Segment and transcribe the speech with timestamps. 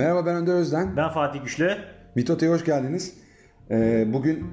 [0.00, 0.96] Merhaba ben Önder Özden.
[0.96, 1.76] Ben Fatih Güçlü.
[2.14, 3.14] Mitota'ya hoş geldiniz.
[3.70, 4.46] Ee, bugün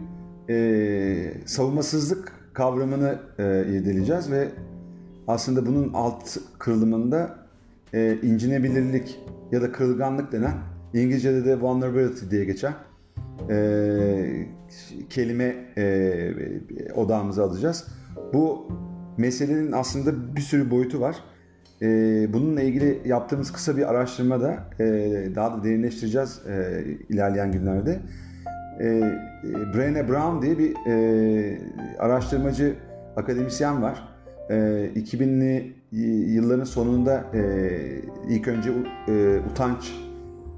[0.49, 4.47] e, savunmasızlık kavramını e, irdeleyeceğiz ve
[5.27, 7.35] aslında bunun alt kırılımında
[7.93, 9.19] e, incinebilirlik
[9.51, 10.53] ya da kırılganlık denen
[10.93, 12.73] İngilizce'de de vulnerability diye geçen
[13.49, 14.47] e,
[15.09, 16.33] kelime e,
[16.95, 17.87] odağımıza alacağız.
[18.33, 18.67] Bu
[19.17, 21.15] meselenin aslında bir sürü boyutu var.
[21.81, 21.87] E,
[22.33, 24.85] bununla ilgili yaptığımız kısa bir araştırmada e,
[25.35, 27.99] daha da derinleştireceğiz e, ilerleyen günlerde.
[28.79, 28.85] E,
[29.43, 31.59] Brené Brown diye bir e,
[31.99, 32.75] araştırmacı
[33.15, 34.07] akademisyen var.
[34.49, 34.53] E,
[34.95, 35.73] 2000'li
[36.33, 37.41] yılların sonunda e,
[38.29, 38.69] ilk önce
[39.07, 39.95] e, utanç,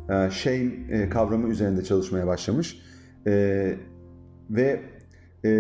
[0.10, 2.82] e, shame e, kavramı üzerinde çalışmaya başlamış.
[3.28, 3.74] E,
[4.50, 4.80] ve
[5.46, 5.52] e,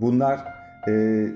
[0.00, 1.26] bunlar e,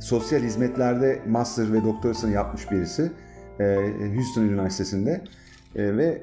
[0.00, 3.12] sosyal hizmetlerde master ve doktorasını yapmış birisi.
[3.60, 3.76] E,
[4.14, 5.24] Houston Üniversitesi'nde.
[5.76, 6.22] E, ve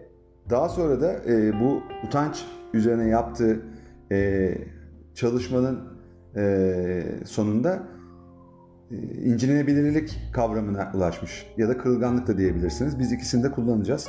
[0.49, 3.61] daha sonra da e, bu utanç üzerine yaptığı
[4.11, 4.51] e,
[5.15, 5.79] çalışmanın
[6.35, 7.83] e, sonunda
[8.91, 11.45] e, incinebilirlik kavramına ulaşmış.
[11.57, 12.99] Ya da kırılganlık da diyebilirsiniz.
[12.99, 14.07] Biz ikisini de kullanacağız.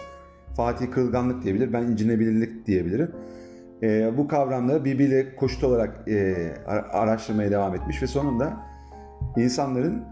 [0.56, 3.10] Fatih kırılganlık diyebilir, ben incinebilirlik diyebilirim.
[3.82, 6.34] E, bu kavramları birbiriyle koşut olarak e,
[6.92, 8.56] araştırmaya devam etmiş ve sonunda
[9.36, 10.02] insanların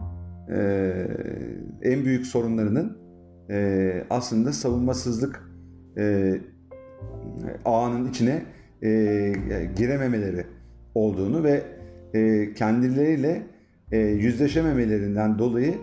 [0.51, 0.61] e,
[1.83, 2.99] en büyük sorunlarının
[3.51, 5.51] e, aslında savunmasızlık
[5.99, 6.35] e,
[7.65, 8.43] ağının içine
[8.83, 9.33] e,
[9.77, 10.47] girememeleri
[10.95, 11.63] olduğunu ve
[12.15, 13.43] e, kendileriyle
[13.93, 15.75] e, yüzleşememelerinden dolayı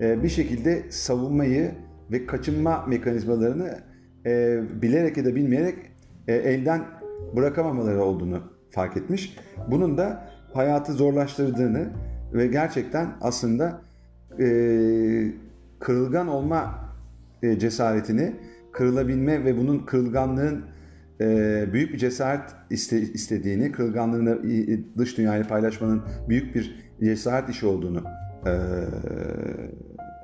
[0.00, 1.70] e, bir şekilde savunmayı
[2.12, 3.78] ve kaçınma mekanizmalarını
[4.26, 5.74] e, bilerek ya da bilmeyerek
[6.28, 6.97] e, elden
[7.36, 9.36] bırakamamaları olduğunu fark etmiş.
[9.70, 11.90] Bunun da hayatı zorlaştırdığını
[12.32, 13.80] ve gerçekten aslında
[14.38, 14.46] e,
[15.80, 16.74] kırılgan olma
[17.42, 18.36] e, cesaretini,
[18.72, 20.64] kırılabilme ve bunun kırılganlığın
[21.20, 24.42] e, büyük bir cesaret iste, istediğini, kırılganlığını
[24.98, 28.02] dış dünyayla paylaşmanın büyük bir cesaret işi olduğunu
[28.46, 28.52] e,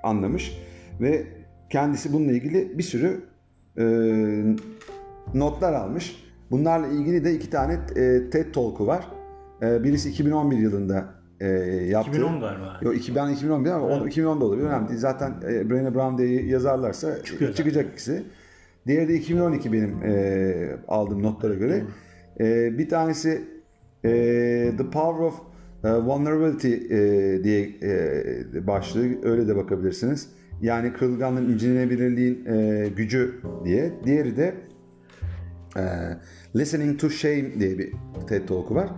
[0.03, 0.59] anlamış
[1.01, 1.27] ve
[1.71, 3.21] kendisi bununla ilgili bir sürü
[3.79, 3.85] e,
[5.35, 6.24] notlar almış.
[6.51, 9.09] Bunlarla ilgili de iki tane e, TED Talk'u var.
[9.63, 11.05] E, birisi 2011 yılında
[11.41, 11.49] e,
[11.89, 12.11] yaptı.
[12.11, 12.79] 2010 galiba.
[12.83, 14.17] Yok 2000, 2011 ama evet.
[14.17, 14.67] 2010'da olabilir.
[14.67, 15.01] Önemli değil.
[15.01, 17.93] Zaten e, Brené Brown diye yazarlarsa Çıkıyor çıkacak zaten.
[17.93, 18.23] ikisi.
[18.87, 21.83] Diğeri de 2012 benim e, aldığım notlara göre.
[22.41, 23.43] E, bir tanesi
[24.05, 24.11] e,
[24.79, 25.35] The Power of
[25.85, 29.07] e, Vulnerability e, diye e, başlığı.
[29.23, 30.29] Öyle de bakabilirsiniz.
[30.63, 33.35] Yani kırılganlığın, incinebilirliğin e, gücü
[33.65, 33.93] diye.
[34.05, 34.55] Diğeri de
[35.77, 35.83] e,
[36.57, 37.93] Listening to Shame diye bir
[38.29, 38.89] TED Talk'u var.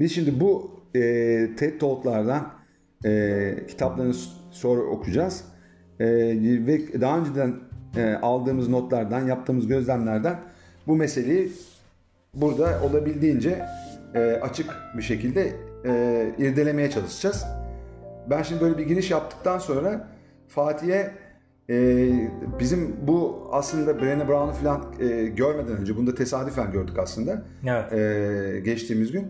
[0.00, 1.00] Biz şimdi bu e,
[1.56, 2.52] TED Talk'lardan
[3.04, 4.14] e, kitaplarını
[4.50, 5.44] sonra okuyacağız.
[6.00, 6.06] E,
[6.66, 7.54] ve daha önceden
[7.96, 10.40] e, aldığımız notlardan, yaptığımız gözlemlerden
[10.86, 11.52] bu meseleyi
[12.34, 13.64] burada olabildiğince
[14.14, 15.52] e, açık bir şekilde
[15.84, 17.44] e, irdelemeye çalışacağız.
[18.30, 20.08] Ben şimdi böyle bir giriş yaptıktan sonra
[20.48, 21.10] Fatih'e
[21.70, 22.10] e,
[22.60, 27.42] bizim bu aslında Brené Brown'u falan e, görmeden önce, bunu da tesadüfen gördük aslında.
[27.66, 27.92] Evet.
[27.92, 29.26] E, geçtiğimiz gün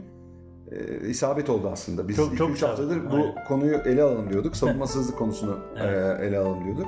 [0.72, 2.08] e, isabet oldu aslında.
[2.08, 3.44] Biz çok, 2-3 haftadır bu Aynen.
[3.48, 4.56] konuyu ele alalım diyorduk.
[4.62, 6.20] Savunmasızlık konusunu evet.
[6.20, 6.86] e, ele alalım diyorduk.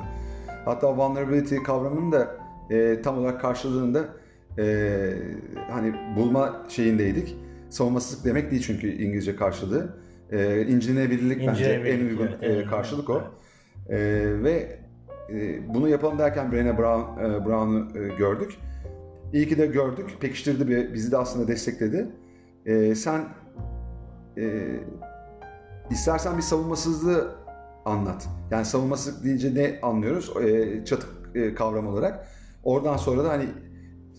[0.64, 2.36] Hatta vulnerability kavramının da
[2.70, 4.04] e, tam olarak karşılığında
[4.58, 5.12] e,
[5.70, 7.36] hani bulma şeyindeydik.
[7.70, 9.96] Savunmasızlık demek değil çünkü İngilizce karşılığı.
[10.32, 13.20] E, incinebilirlik bence en uygun evet, e, karşılık evet.
[13.20, 13.92] o.
[13.92, 13.98] E,
[14.42, 14.83] ve
[15.30, 18.58] e, bunu yapalım derken Brené Brown, e, Brown'u e, gördük.
[19.32, 20.16] İyi ki de gördük.
[20.20, 22.06] Pekiştirdi bizi de aslında destekledi.
[22.66, 23.24] E, sen
[24.38, 24.60] e,
[25.90, 27.34] istersen bir savunmasızlığı
[27.84, 28.28] anlat.
[28.50, 30.36] Yani savunmasızlık deyince ne anlıyoruz?
[30.36, 32.26] E, çatı e, kavram olarak.
[32.64, 33.46] Oradan sonra da hani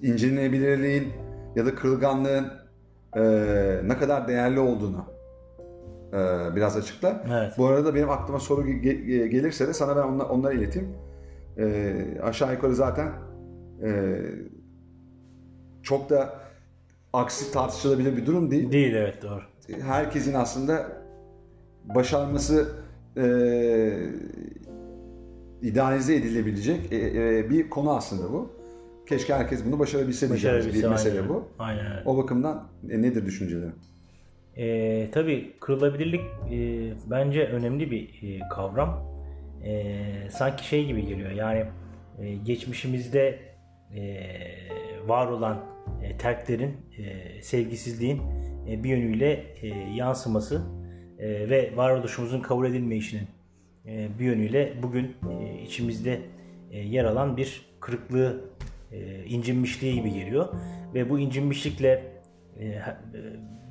[0.01, 1.13] incelenebilirliğin
[1.55, 2.51] ya da kırılganlığın
[3.15, 3.21] e,
[3.83, 5.14] ne kadar değerli olduğunu
[6.15, 7.23] e, biraz açıkla.
[7.39, 7.53] Evet.
[7.57, 10.89] Bu arada benim aklıma soru ge- gelirse de sana ben onları, onları ileteyim.
[11.57, 11.93] E,
[12.23, 13.11] aşağı yukarı zaten
[13.83, 14.21] e,
[15.83, 16.39] çok da
[17.13, 18.71] aksi tartışılabilir bir durum değil.
[18.71, 19.41] Değil evet doğru.
[19.81, 20.87] Herkesin aslında
[21.95, 22.69] başarması
[23.17, 23.25] e,
[25.61, 28.55] idealize edilebilecek e, e, bir konu aslında bu.
[29.09, 31.29] Keşke herkes bunu başarabilse diyeceğimiz bir mesele aynen.
[31.29, 31.47] bu.
[31.59, 32.01] Aynen.
[32.05, 33.75] O bakımdan e, nedir düşüncelerin?
[34.57, 36.21] E, tabii kırılabilirlik
[36.51, 39.15] e, bence önemli bir e, kavram.
[39.63, 39.93] E,
[40.31, 41.65] sanki şey gibi geliyor yani
[42.19, 43.39] e, geçmişimizde
[43.95, 44.19] e,
[45.07, 45.65] var olan
[46.03, 48.21] e, terklerin, e, sevgisizliğin
[48.69, 50.61] e, bir yönüyle e, yansıması
[51.19, 53.27] e, ve varoluşumuzun kabul edilmeyişinin
[53.85, 56.21] e, bir yönüyle bugün e, içimizde
[56.71, 58.41] e, yer alan bir kırıklığı
[58.91, 60.47] e, incinmişliği gibi geliyor.
[60.93, 62.03] Ve bu incinmişlikle
[62.59, 62.81] e, e,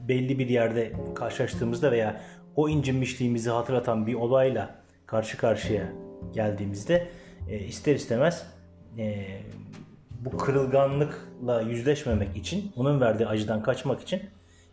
[0.09, 2.21] belli bir yerde karşılaştığımızda veya
[2.57, 4.75] o incinmişliğimizi hatırlatan bir olayla
[5.07, 5.93] karşı karşıya
[6.33, 7.09] geldiğimizde
[7.51, 8.47] e, ister istemez
[8.99, 9.27] e,
[10.21, 14.23] bu kırılganlıkla yüzleşmemek için, onun verdiği acıdan kaçmak için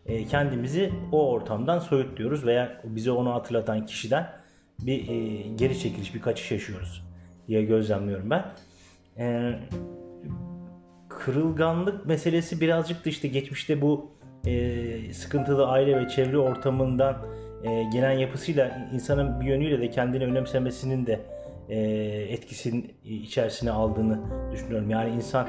[0.05, 4.29] e, kendimizi o ortamdan soyutluyoruz veya bize onu hatırlatan kişiden
[4.79, 7.03] bir e, geri çekiliş, bir kaçış yaşıyoruz
[7.47, 8.45] diye gözlemliyorum ben.
[11.09, 14.11] Kırılganlık meselesi birazcık da işte geçmişte bu
[14.45, 17.17] e, sıkıntılı aile ve çevre ortamından
[17.63, 21.19] e, gelen yapısıyla insanın bir yönüyle de kendini önemsemesinin de
[21.69, 21.79] e,
[22.29, 24.19] etkisinin içerisine aldığını
[24.51, 24.89] düşünüyorum.
[24.89, 25.47] Yani insan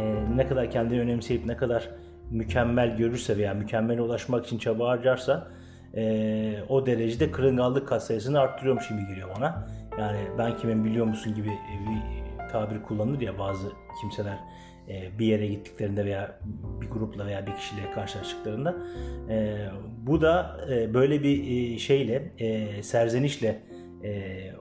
[0.00, 1.90] e, ne kadar kendini önemseyip ne kadar
[2.30, 5.48] mükemmel görürse veya mükemmele ulaşmak için çaba harcarsa
[5.94, 9.68] e, o derecede kırılganlık katsayısını arttırıyormuş gibi geliyor bana.
[9.98, 13.68] Yani ben kimin biliyor musun gibi bir tabir kullanılır ya bazı
[14.00, 14.38] kimseler
[15.18, 16.38] bir yere gittiklerinde veya
[16.80, 18.74] bir grupla veya bir kişiyle karşılaştıklarında
[19.30, 19.56] e,
[20.06, 22.22] bu da e, böyle bir şeyle
[22.82, 23.58] serzenişle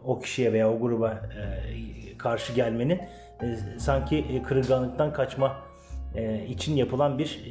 [0.06, 1.30] o kişiye veya o gruba
[2.18, 3.00] karşı gelmenin
[3.78, 5.58] sanki kırılganlıktan kaçma
[6.48, 7.42] için yapılan bir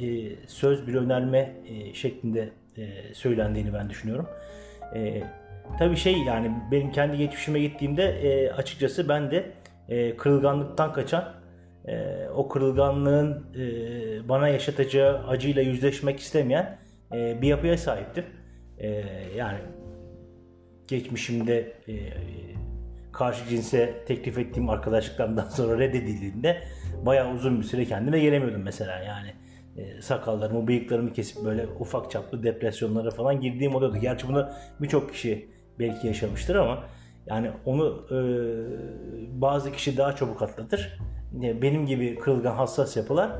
[0.47, 1.51] söz bir önerme
[1.93, 2.49] şeklinde
[3.13, 4.29] söylendiğini ben düşünüyorum.
[5.79, 9.51] Tabii şey yani benim kendi geçmişime gittiğimde açıkçası ben de
[10.17, 11.33] kırılganlıktan kaçan
[11.87, 16.77] e, o kırılganlığın e, bana yaşatacağı acıyla yüzleşmek istemeyen
[17.13, 18.25] e, bir yapıya sahiptim.
[18.77, 18.87] E,
[19.35, 19.57] yani
[20.87, 21.95] geçmişimde e,
[23.11, 26.61] karşı cinse teklif ettiğim arkadaşlıklarımdan sonra reddedildiğinde
[27.05, 29.33] bayağı uzun bir süre kendime gelemiyordum mesela yani.
[29.77, 33.97] E, sakallarımı, bıyıklarımı kesip böyle ufak çaplı depresyonlara falan girdiğim oluyordu.
[34.01, 34.49] Gerçi bunu
[34.81, 35.49] birçok kişi
[35.79, 36.83] belki yaşamıştır ama
[37.27, 38.17] yani onu e,
[39.41, 40.99] bazı kişi daha çabuk atlatır
[41.31, 43.31] benim gibi kırılgan hassas yapılar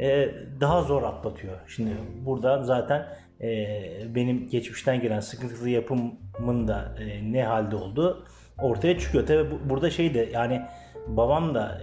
[0.00, 1.58] e, daha zor atlatıyor.
[1.66, 1.90] Şimdi
[2.26, 3.06] burada zaten
[3.40, 3.68] e,
[4.14, 8.24] benim geçmişten gelen sıkıntılı yapımın da e, ne halde olduğu
[8.62, 9.26] ortaya çıkıyor.
[9.26, 10.62] Tabi burada şey de yani
[11.06, 11.82] babam da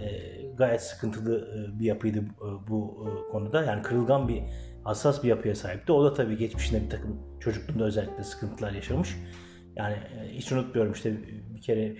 [0.56, 1.48] gayet sıkıntılı
[1.78, 2.24] bir yapıydı
[2.68, 3.64] bu konuda.
[3.64, 4.42] Yani kırılgan bir
[4.84, 5.92] hassas bir yapıya sahipti.
[5.92, 9.16] O da tabii geçmişinde bir takım çocukluğunda özellikle sıkıntılar yaşamış.
[9.76, 9.96] Yani
[10.32, 11.12] hiç unutmuyorum işte
[11.54, 11.94] bir kere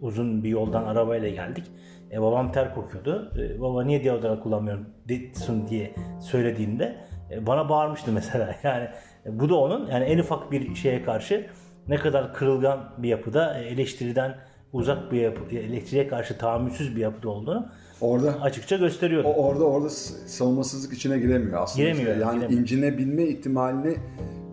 [0.00, 1.64] uzun bir yoldan arabayla geldik.
[2.12, 3.32] E, babam ter kokuyordu.
[3.38, 6.96] E, baba niye deodorant kullanmıyorsun diye söylediğimde
[7.30, 8.56] e, bana bağırmıştı mesela.
[8.62, 8.88] Yani
[9.26, 11.46] e, bu da onun yani en ufak bir şeye karşı
[11.88, 14.36] ne kadar kırılgan bir yapıda e, eleştiriden
[14.72, 17.68] uzak bir yapı, elektriğe karşı tahammülsüz bir yapıda olduğunu
[18.00, 19.24] orada açıkça gösteriyor.
[19.24, 21.82] orada orada savunmasızlık içine giremiyor aslında.
[21.82, 22.16] Giremiyor.
[22.16, 22.60] Yani giremiyor.
[22.60, 23.96] incinebilme ihtimalini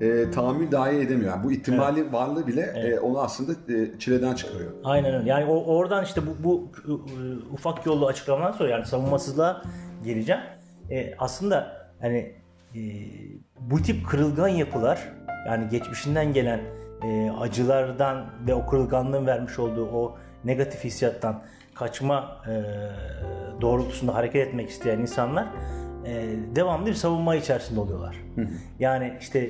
[0.02, 1.32] e, tahammül dahi edemiyor.
[1.32, 2.14] Yani bu ihtimali evet.
[2.14, 2.94] varlığı bile evet.
[2.94, 4.72] e, onu aslında e, çileden çıkarıyor.
[4.84, 5.30] Aynen öyle.
[5.30, 6.72] Yani o, oradan işte bu, bu
[7.54, 9.62] ufak yollu açıklamadan sonra yani savunmasızlığa
[10.04, 10.42] geleceğim.
[10.92, 12.34] E, aslında hani
[12.76, 12.82] e,
[13.60, 15.14] bu tip kırılgan yapılar
[15.48, 16.60] yani geçmişinden gelen
[17.04, 21.44] e, acılardan ve o kırılganlığın vermiş olduğu o negatif hissiyattan
[21.76, 22.64] kaçma e,
[23.62, 25.48] doğrultusunda hareket etmek isteyen insanlar
[26.08, 28.16] e, devamlı bir savunma içerisinde oluyorlar.
[28.80, 29.50] Yani işte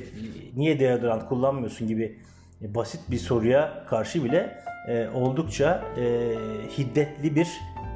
[0.56, 2.20] niye deodorant kullanmıyorsun gibi
[2.62, 6.34] basit bir soruya karşı bile e, oldukça e,
[6.78, 7.48] hiddetli bir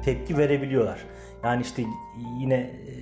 [0.04, 0.98] tepki verebiliyorlar.
[1.44, 1.82] Yani işte
[2.40, 2.92] yine e,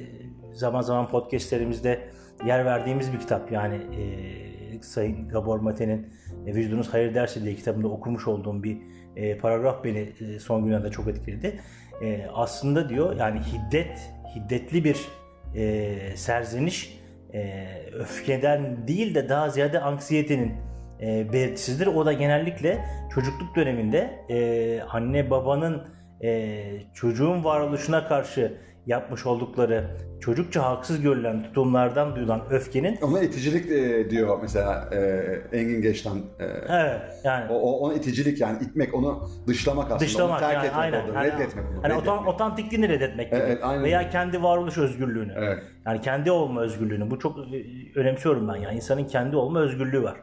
[0.52, 2.08] zaman zaman podcastlerimizde
[2.46, 6.06] yer verdiğimiz bir kitap yani e, Sayın Gabor Mate'nin
[6.46, 8.78] e, Vücudunuz Hayır Dersi diye kitabında okumuş olduğum bir
[9.16, 11.61] e, paragraf beni e, son günlerde çok etkiledi.
[12.02, 15.08] E, aslında diyor yani hiddet, hiddetli bir
[15.54, 17.00] e, serzeniş
[17.35, 20.52] e, öfkeden değil de daha ziyade anksiyetenin
[21.00, 21.87] e, belirtisidir.
[21.87, 25.83] O da genellikle çocukluk döneminde e, anne babanın
[26.23, 26.62] e,
[26.95, 28.52] çocuğun varoluşuna karşı
[28.90, 35.82] yapmış oldukları çocukça haksız görülen tutumlardan duyulan öfkenin ona iticilik e, diyor mesela e, Engin
[35.82, 36.18] Geçtan.
[36.18, 40.54] E, evet yani o, o ona iticilik yani itmek onu dışlamak aslında dışlamak, onu terk
[40.54, 41.82] yani, etmek aynen, orada, hani, reddetmek onu.
[41.82, 42.28] Hani reddetmek.
[42.28, 43.40] otantikliğini reddetmek gibi.
[43.40, 43.85] Evet, aynen.
[43.85, 45.32] Veya kendi varoluş özgürlüğünü.
[45.37, 45.59] Evet.
[45.87, 47.11] Yani kendi olma özgürlüğünü.
[47.11, 50.16] Bu çok e, önemsiyorum ben yani insanın kendi olma özgürlüğü var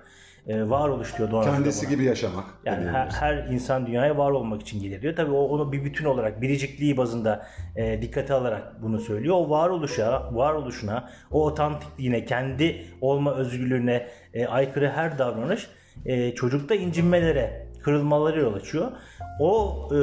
[0.47, 2.45] e, varoluş diyor Donald Kendisi gibi yaşamak.
[2.65, 5.15] Yani her, her insan dünyaya var olmak için gelir diyor.
[5.15, 9.35] Tabii o onu bir bütün olarak biricikliği bazında e, dikkate alarak bunu söylüyor.
[9.35, 15.67] O varoluşa, varoluşuna, o otantikliğine, kendi olma özgürlüğüne e, aykırı her davranış
[16.05, 18.91] e, çocukta incinmelere, kırılmaları yol açıyor.
[19.39, 19.99] O e,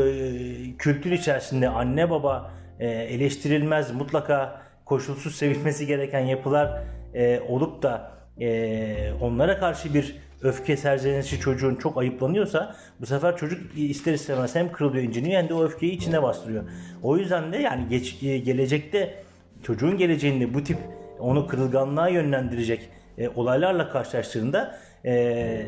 [0.79, 6.83] kültür içerisinde anne baba e, eleştirilmez, mutlaka koşulsuz sevilmesi gereken yapılar
[7.15, 8.11] e, olup da
[8.41, 14.73] e, onlara karşı bir öfke serzenişi çocuğun çok ayıplanıyorsa bu sefer çocuk ister istemez hem
[14.73, 16.65] kırılıyor inciniyor hem de o öfkeyi içine bastırıyor.
[17.03, 19.25] O yüzden de yani geç, gelecekte
[19.63, 20.79] çocuğun geleceğinde bu tip
[21.19, 25.67] onu kırılganlığa yönlendirecek e, olaylarla karşılaştığında e,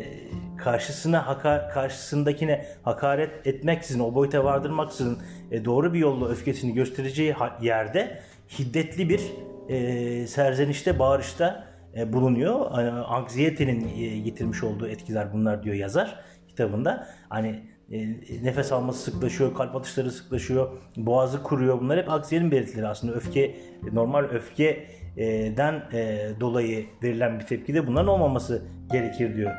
[0.57, 5.19] karşısına haka, karşısındakine hakaret etmeksizin o boyuta vardırmaksızın
[5.51, 8.21] e, doğru bir yolla öfkesini göstereceği yerde
[8.59, 9.21] hiddetli bir
[9.69, 11.66] e, serzenişte bağırışta e,
[12.13, 12.79] bulunuyor.
[12.79, 17.07] E, anksiyetenin e, getirmiş olduğu etkiler bunlar diyor yazar kitabında.
[17.29, 17.63] Hani
[17.93, 17.99] e,
[18.45, 21.81] nefes alması sıklaşıyor, kalp atışları sıklaşıyor, boğazı kuruyor.
[21.81, 23.15] Bunlar hep anksiyetenin belirtileri aslında.
[23.15, 23.55] Öfke,
[23.93, 28.63] normal öfkeden e, dolayı verilen bir tepkide bunların olmaması
[28.93, 29.53] gerekir diyor.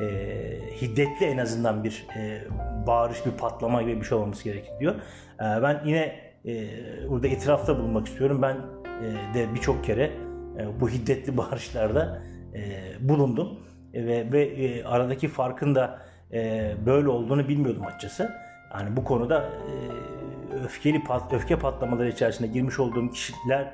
[0.00, 0.06] E,
[0.82, 2.40] hiddetli en azından bir e,
[2.86, 4.94] bağırış, bir patlama gibi bir şey olmaması gerekir diyor.
[5.40, 6.68] E, ben yine e,
[7.08, 8.42] burada itirafta bulunmak istiyorum.
[8.42, 8.56] Ben
[9.02, 10.10] e, de birçok kere
[10.58, 12.22] e, bu hiddetli bağırışlarda
[12.54, 13.58] e, bulundum
[13.94, 15.98] E, ve, ve aradaki farkın da
[16.86, 18.32] böyle olduğunu bilmiyordum açıkçası.
[18.74, 23.72] Yani bu konuda e, öfkeli pat, öfke patlamaları içerisinde girmiş olduğum kişiler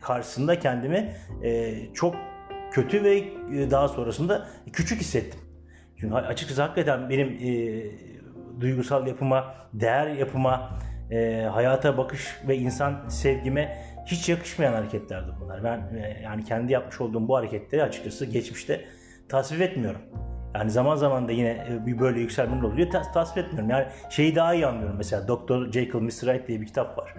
[0.00, 1.14] karşısında kendimi
[1.94, 2.14] çok
[2.72, 3.24] kötü ve
[3.70, 5.40] daha sonrasında küçük hissettim.
[5.96, 7.82] Çünkü açıkçası hakikaten benim e,
[8.60, 10.78] duygusal yapıma, değer yapıma,
[11.10, 15.64] e, hayata bakış ve insan sevgime hiç yakışmayan hareketlerdi bunlar.
[15.64, 18.84] Ben e, yani kendi yapmış olduğum bu hareketleri açıkçası geçmişte
[19.28, 20.00] tasvip etmiyorum.
[20.54, 22.90] Yani zaman zaman da yine e, bir böyle yükselmeler oluyor.
[22.90, 23.70] Tas- tasvip etmiyorum.
[23.70, 24.96] Yani şeyi daha iyi anlıyorum.
[24.96, 25.72] Mesela Dr.
[25.72, 26.34] Jekyll, Mr.
[26.34, 27.14] Hyde diye bir kitap var.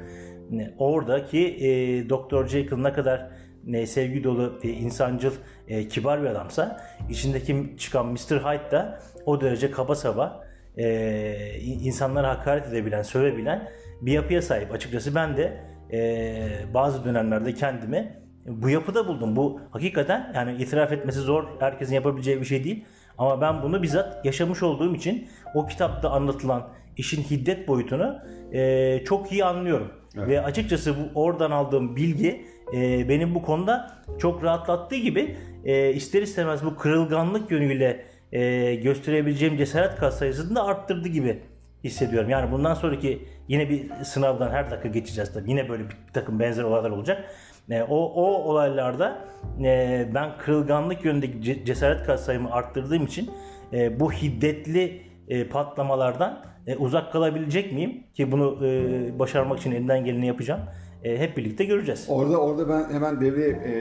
[0.78, 1.70] Oradaki e,
[2.10, 2.48] Dr.
[2.48, 3.30] Jekyll ne kadar
[3.74, 5.32] e, sevgi dolu, e, insancıl,
[5.68, 8.18] e, kibar bir adamsa içindeki çıkan Mr.
[8.18, 10.46] Hyde da o derece kaba saba
[10.78, 13.70] e, insanlara hakaret edebilen, sövebilen
[14.02, 14.72] bir yapıya sahip.
[14.72, 15.62] Açıkçası ben de
[15.92, 19.36] e, bazı dönemlerde kendimi bu yapıda buldum.
[19.36, 21.44] Bu hakikaten yani itiraf etmesi zor.
[21.60, 22.86] Herkesin yapabileceği bir şey değil.
[23.18, 28.20] Ama ben bunu bizzat yaşamış olduğum için o kitapta anlatılan işin hiddet boyutunu
[28.54, 29.92] e, çok iyi anlıyorum.
[30.16, 36.22] Ve açıkçası bu oradan aldığım bilgi e, benim bu konuda çok rahatlattığı gibi e, ister
[36.22, 41.42] istemez bu kırılganlık yönüyle e, gösterebileceğim cesaret kat sayısını da arttırdı gibi
[41.86, 42.30] hissediyorum.
[42.30, 45.50] Yani bundan sonraki yine bir sınavdan her dakika geçeceğiz tabii.
[45.50, 47.24] Yine böyle bir takım benzer olaylar olacak.
[47.70, 49.26] E, o, o olaylarda
[49.64, 53.30] e, ben kırılganlık yönündeki ce- cesaret katsayımı arttırdığım için
[53.74, 58.04] e, bu hiddetli e, patlamalardan e, uzak kalabilecek miyim?
[58.14, 60.62] Ki bunu e, başarmak için elinden geleni yapacağım.
[61.04, 62.06] E, hep birlikte göreceğiz.
[62.10, 63.72] Orada orada ben hemen devreye e,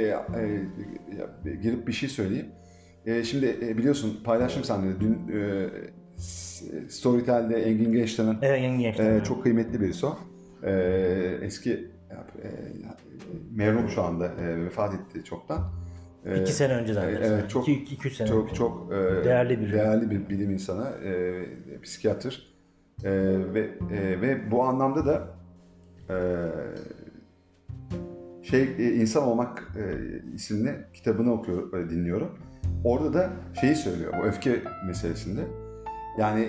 [1.50, 2.46] e, girip bir şey söyleyeyim.
[3.06, 5.68] E, şimdi e, biliyorsun paylaştım seninle de dün e,
[6.88, 9.16] Storytel'de Engin Gençler'in Evet, yeni gençler.
[9.20, 10.18] e, çok kıymetli birisi o.
[10.62, 10.72] E,
[11.42, 12.48] eski e,
[13.54, 15.58] merhum şu anda e, vefat etti çoktan.
[16.26, 17.38] E, İki sene önce zannedersem.
[17.38, 18.54] evet, çok- 2-3 sene çok önce.
[18.54, 21.42] çok e, Değerli bir- değerli bir bilim insanı, e,
[21.82, 22.54] psikiyatr
[23.04, 23.10] E,
[23.54, 23.60] ve
[23.92, 25.28] e, ve bu anlamda da
[26.10, 26.16] e,
[28.42, 29.82] şey e, insan olmak e,
[30.34, 32.38] isimli kitabını okuyor e, dinliyorum.
[32.84, 35.40] Orada da şeyi söylüyor bu öfke meselesinde.
[36.18, 36.48] Yani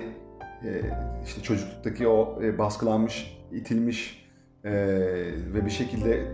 [0.63, 0.81] e,
[1.25, 4.29] işte çocukluktaki o e, baskılanmış, itilmiş
[4.63, 4.71] e,
[5.53, 6.31] ve bir şekilde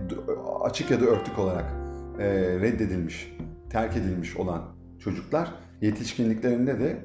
[0.64, 1.66] açık ya da örtük olarak
[2.20, 2.26] e,
[2.60, 3.38] reddedilmiş,
[3.70, 4.62] terk edilmiş olan
[5.00, 6.98] çocuklar yetişkinliklerinde de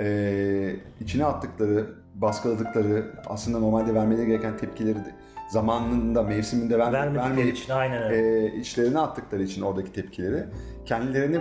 [0.00, 5.14] e, içine attıkları, baskıladıkları, aslında normalde vermeleri gereken tepkileri de
[5.48, 8.46] zamanında, mevsiminde Vermedikleri vermeyip için aynen öyle.
[8.46, 10.44] e, içlerine attıkları için oradaki tepkileri
[10.84, 11.40] kendilerini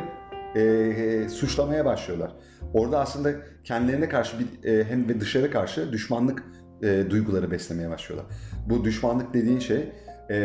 [0.56, 2.32] e, e, suçlamaya başlıyorlar.
[2.74, 3.29] Orada aslında
[3.63, 6.43] kendilerine karşı bir, e, hem de dışarı karşı düşmanlık
[6.83, 8.31] e, duyguları beslemeye başlıyorlar.
[8.69, 9.89] Bu düşmanlık dediğin şey
[10.29, 10.38] e,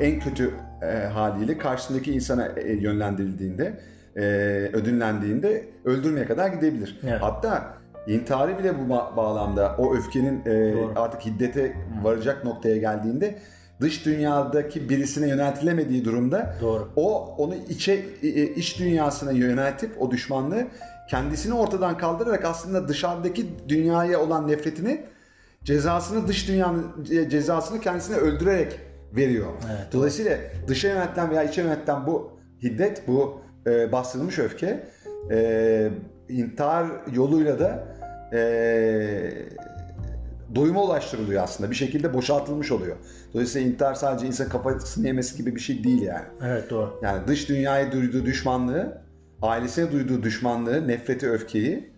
[0.00, 0.50] en kötü
[0.82, 3.80] e, haliyle karşısındaki insana e, yönlendirildiğinde,
[4.16, 4.20] e,
[4.72, 7.00] ödünlendiğinde öldürmeye kadar gidebilir.
[7.02, 7.18] Evet.
[7.22, 7.74] Hatta
[8.06, 10.92] intihari bile bu ba- bağlamda o öfkenin e, Doğru.
[10.96, 13.38] artık hiddete varacak noktaya geldiğinde
[13.80, 16.88] dış dünyadaki birisine yöneltilemediği durumda Doğru.
[16.96, 18.04] o onu içe
[18.56, 20.66] iç dünyasına yöneltip o düşmanlığı
[21.08, 25.04] kendisini ortadan kaldırarak aslında dışarıdaki dünyaya olan nefretini
[25.64, 28.80] cezasını dış dünyanın ce- cezasını kendisine öldürerek
[29.16, 29.46] veriyor.
[29.66, 30.38] Evet, Dolayısıyla
[30.68, 34.86] dışa yöneltilen veya içe yöneltilen bu hiddet, bu e, bastırılmış öfke
[35.30, 35.90] e,
[36.28, 37.84] intihar yoluyla da
[38.32, 38.40] e,
[40.54, 41.70] doyuma ulaştırılıyor aslında.
[41.70, 42.96] Bir şekilde boşaltılmış oluyor.
[43.34, 46.24] Dolayısıyla intihar sadece insan kafasını yemesi gibi bir şey değil yani.
[46.42, 47.00] Evet doğru.
[47.02, 49.02] Yani dış dünyaya duyduğu düşmanlığı,
[49.42, 51.90] ailesine duyduğu düşmanlığı, nefreti, öfkeyi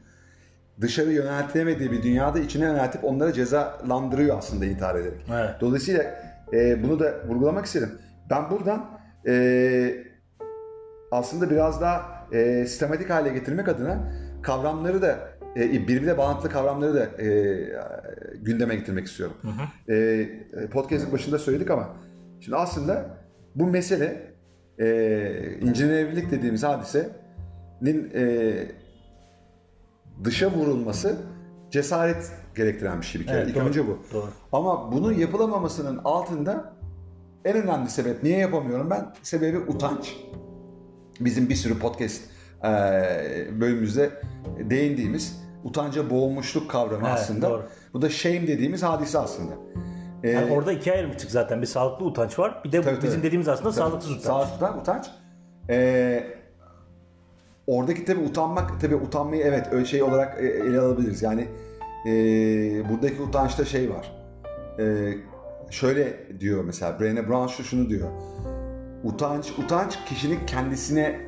[0.80, 5.26] dışarı yöneltilemediği bir dünyada içine yöneltip onları cezalandırıyor aslında intihar ederek.
[5.32, 5.50] Evet.
[5.60, 6.02] Dolayısıyla
[6.52, 7.90] e, bunu da vurgulamak istedim.
[8.30, 8.90] Ben buradan
[9.26, 10.04] e,
[11.10, 15.18] aslında biraz daha e, sistematik hale getirmek adına kavramları da
[15.56, 17.28] e, birbirine bağlantılı kavramları da e,
[18.34, 19.36] gündeme getirmek istiyorum.
[19.88, 20.26] E,
[20.72, 21.96] podcast'ın başında söyledik ama
[22.40, 23.06] şimdi aslında
[23.54, 24.32] bu mesele
[24.78, 26.64] e, incinlenebilirlik dediğimiz
[27.80, 28.66] hadisenin e,
[30.24, 31.16] dışa vurulması
[31.70, 33.36] cesaret gerektiren bir şey bir kere.
[33.38, 33.98] Evet, İlk doğru, önce bu.
[34.12, 34.28] doğru.
[34.52, 36.72] Ama bunun yapılamamasının altında
[37.44, 39.06] en önemli sebep niye yapamıyorum ben?
[39.22, 40.16] Sebebi utanç.
[41.20, 42.22] Bizim bir sürü podcast
[42.64, 42.70] e,
[43.60, 44.10] bölümümüzde
[44.70, 47.50] değindiğimiz utanca boğulmuşluk kavramı Evet, aslında.
[47.50, 47.62] doğru.
[47.94, 49.52] Bu da shame dediğimiz hadise aslında.
[50.22, 51.62] E, Yani orada ikiye ayırmıştık zaten.
[51.62, 52.60] Bir sağlıklı utanç var.
[52.64, 53.22] Bir de Tabii, bizim tabii.
[53.22, 54.24] dediğimiz aslında sağlıksız utanç.
[54.24, 55.06] Sağlıklı utanç.
[55.70, 56.39] Ee,
[57.70, 61.22] oradaki tabii utanmak, tabii utanmayı evet öyle şey olarak e, ele alabiliriz.
[61.22, 61.48] Yani
[62.06, 62.10] e,
[62.90, 64.12] buradaki utançta şey var.
[64.78, 65.14] E,
[65.70, 68.08] şöyle diyor mesela Brené Brown şu şunu diyor.
[69.04, 71.20] Utanç, utanç kişinin kendisine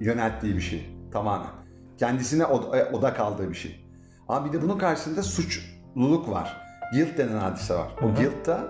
[0.00, 1.50] yönelttiği bir şey tamamen.
[1.98, 3.84] Kendisine e, odak aldığı bir şey.
[4.28, 6.62] Ama bir de bunun karşısında suçluluk var.
[6.92, 7.88] Guilt denen hadise var.
[8.02, 8.68] O guilt'ta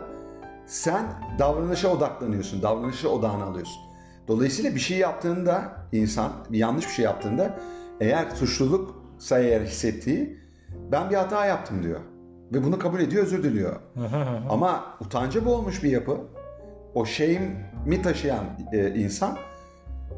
[0.66, 1.06] sen
[1.38, 2.62] davranışa odaklanıyorsun.
[2.62, 3.82] Davranışa odağını alıyorsun.
[4.28, 7.58] Dolayısıyla bir şey yaptığında insan, bir yanlış bir şey yaptığında
[8.00, 10.40] eğer suçluluksa eğer hissettiği
[10.92, 12.00] ben bir hata yaptım diyor.
[12.52, 13.76] Ve bunu kabul ediyor, özür diliyor.
[14.50, 16.16] Ama utanca boğulmuş bir yapı,
[16.94, 19.36] o shame'i taşıyan e, insan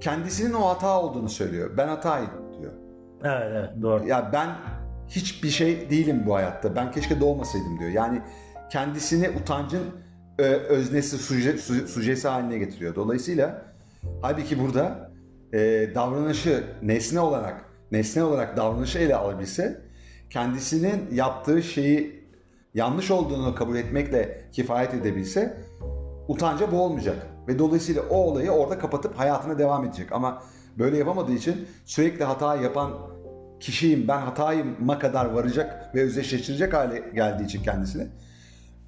[0.01, 1.71] kendisinin o hata olduğunu söylüyor.
[1.77, 2.73] Ben hatayım diyor.
[3.25, 4.07] Evet evet doğru.
[4.07, 4.49] Ya ben
[5.09, 6.77] hiçbir şey değilim bu hayatta.
[6.77, 7.91] Ben keşke doğmasaydım diyor.
[7.91, 8.23] Yani
[8.71, 9.83] kendisini utancın
[10.39, 12.95] e, öznesi, suje, su- sujesi haline getiriyor.
[12.95, 13.63] Dolayısıyla
[14.23, 15.08] halbuki burada
[15.53, 15.59] e,
[15.95, 19.81] davranışı nesne olarak nesne olarak davranışı ele alabilse
[20.31, 22.29] kendisinin yaptığı şeyi
[22.75, 25.57] yanlış olduğunu kabul etmekle kifayet edebilse
[26.29, 27.17] utanca boğulmayacak.
[27.49, 30.13] Ve dolayısıyla o olayı orada kapatıp hayatına devam edecek.
[30.13, 30.43] Ama
[30.79, 32.93] böyle yapamadığı için sürekli hata yapan
[33.61, 38.07] kişiyim, ben hatayıma kadar varacak ve özdeşleştirecek hale geldiği için kendisini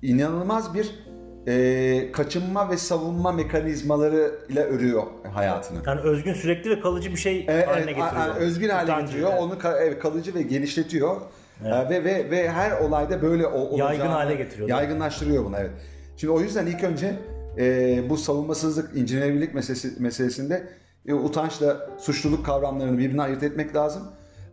[0.02, 1.09] inanılmaz bir
[1.46, 5.02] e, kaçınma ve savunma mekanizmaları ile örüyor
[5.34, 5.78] hayatını.
[5.86, 8.26] Yani özgün sürekli ve kalıcı bir şey Evet, haline evet, getiriyor.
[8.28, 9.30] a- özgün hale Utancı, getiriyor.
[9.32, 9.42] evet.
[9.42, 11.16] Onu ka- evet, kalıcı ve genişletiyor.
[11.64, 14.68] Ee, ve ve ve her olayda böyle o, Yaygın hale getiriyor?
[14.68, 15.70] Yaygınlaştırıyor bunu evet.
[16.16, 17.14] Şimdi o yüzden ilk önce
[17.58, 20.68] e, bu savunmasızlık, incinlenebilirlik meselesi, meselesinde
[21.06, 24.02] e, utançla suçluluk kavramlarını birbirine ayırt etmek lazım.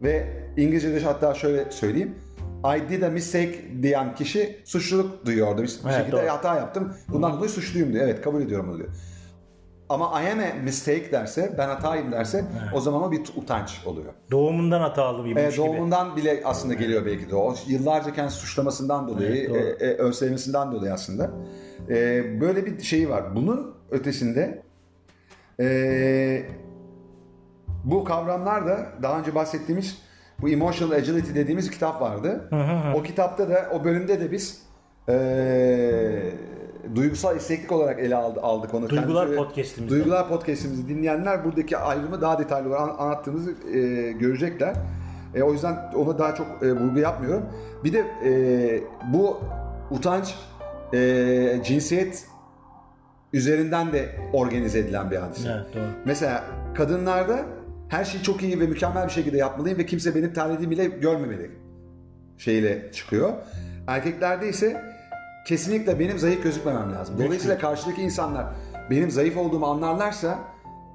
[0.03, 2.15] Ve İngilizce'de hatta şöyle söyleyeyim.
[2.65, 5.63] I did a mistake diyen kişi suçluluk duyuyor orada.
[5.63, 6.27] Bir, bir Evet, şekilde doğru.
[6.29, 6.93] hata yaptım.
[7.09, 8.03] Bundan dolayı suçluyum diyor.
[8.05, 8.89] Evet kabul ediyorum bunu diyor.
[9.89, 14.13] Ama I am a mistake derse, ben hatayım derse o zaman o bir utanç oluyor.
[14.31, 15.57] Doğumundan hatalı bir E, gibi.
[15.57, 17.55] doğumundan bile aslında geliyor belki de o.
[17.67, 19.97] Yıllarca kendi suçlamasından dolayı, Evet, e, e,
[20.71, 21.31] dolayı aslında.
[21.89, 23.35] E, böyle bir şeyi var.
[23.35, 24.63] Bunun ötesinde
[25.59, 26.43] e,
[27.83, 29.97] bu kavramlar da daha önce bahsettiğimiz
[30.41, 32.50] bu Emotional Agility dediğimiz kitap vardı.
[32.95, 34.62] O kitapta da o bölümde de biz
[35.10, 36.32] e,
[36.95, 38.89] duygusal isteklik olarak ele aldı, aldık onu.
[38.89, 39.95] Duygular Kendisi- podcast'imizde.
[39.95, 44.76] Duygular podcast'imizi dinleyenler buradaki ayrımı daha detaylı olarak an- anlattığımızı e, görecekler.
[45.36, 47.43] E, o yüzden ona daha çok e, vurgu yapmıyorum.
[47.84, 48.32] Bir de e,
[49.13, 49.39] bu
[49.91, 50.36] utanç
[50.93, 52.26] e, cinsiyet
[53.34, 55.50] üzerinden de organize edilen bir hadise.
[55.52, 55.84] Evet doğru.
[56.06, 56.43] Mesela
[56.76, 57.39] kadınlarda
[57.89, 61.52] her şeyi çok iyi ve mükemmel bir şekilde yapmalıyım ve kimse benim terlediğimi bile görmemeli
[62.38, 63.34] şeyle çıkıyor.
[63.88, 64.84] Erkeklerde ise
[65.47, 67.15] kesinlikle benim zayıf gözükmemem lazım.
[67.26, 68.45] Dolayısıyla karşıdaki insanlar
[68.89, 70.39] benim zayıf olduğumu anlarlarsa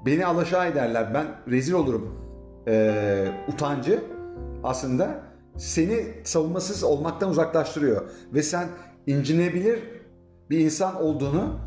[0.05, 1.13] beni alaşağı ederler.
[1.13, 2.19] Ben rezil olurum.
[2.67, 4.03] Ee, utancı
[4.63, 5.21] aslında
[5.57, 8.09] seni savunmasız olmaktan uzaklaştırıyor.
[8.33, 8.67] Ve sen
[9.07, 9.79] incinebilir
[10.49, 11.59] bir insan olduğunu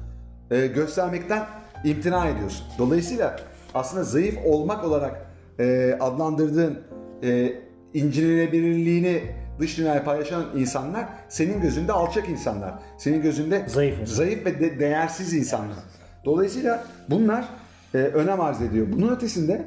[0.50, 1.46] e, göstermekten
[1.84, 2.66] imtina ediyorsun.
[2.78, 3.36] Dolayısıyla
[3.74, 5.26] aslında zayıf olmak olarak
[5.58, 6.78] e, adlandırdığın
[7.22, 7.52] e,
[7.94, 9.22] incinebilirliğini
[9.58, 12.74] dış dünyaya paylaşan insanlar senin gözünde alçak insanlar.
[12.98, 15.76] Senin gözünde Zayıf zayıf ve de- değersiz insanlar.
[16.24, 17.48] Dolayısıyla bunlar
[17.94, 18.86] e, önem arz ediyor.
[18.92, 19.64] Bunun ötesinde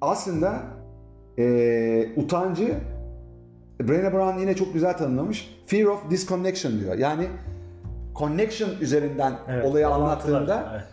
[0.00, 0.60] aslında
[1.38, 2.74] e, utancı
[3.80, 5.54] Brené Brown yine çok güzel tanımlamış.
[5.66, 6.94] Fear of disconnection diyor.
[6.94, 7.26] Yani
[8.16, 10.84] connection üzerinden Evet, olayı anlattığında evet.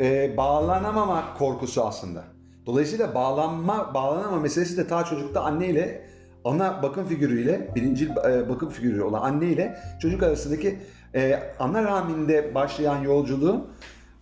[0.00, 2.24] E, bağlanamama korkusu aslında.
[2.66, 6.08] Dolayısıyla bağlanma, bağlanama meselesi de ta çocukta anneyle
[6.44, 10.78] ana bakım figürüyle, birinci e, bakım figürü olan anne ile çocuk arasındaki
[11.14, 13.68] e, ana rahminde başlayan yolculuğun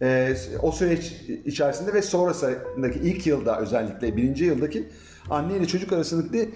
[0.03, 1.13] e, o süreç
[1.45, 4.89] içerisinde ve sonrasındaki ilk yılda özellikle birinci yıldaki
[5.31, 6.55] anne ile çocuk arasındaki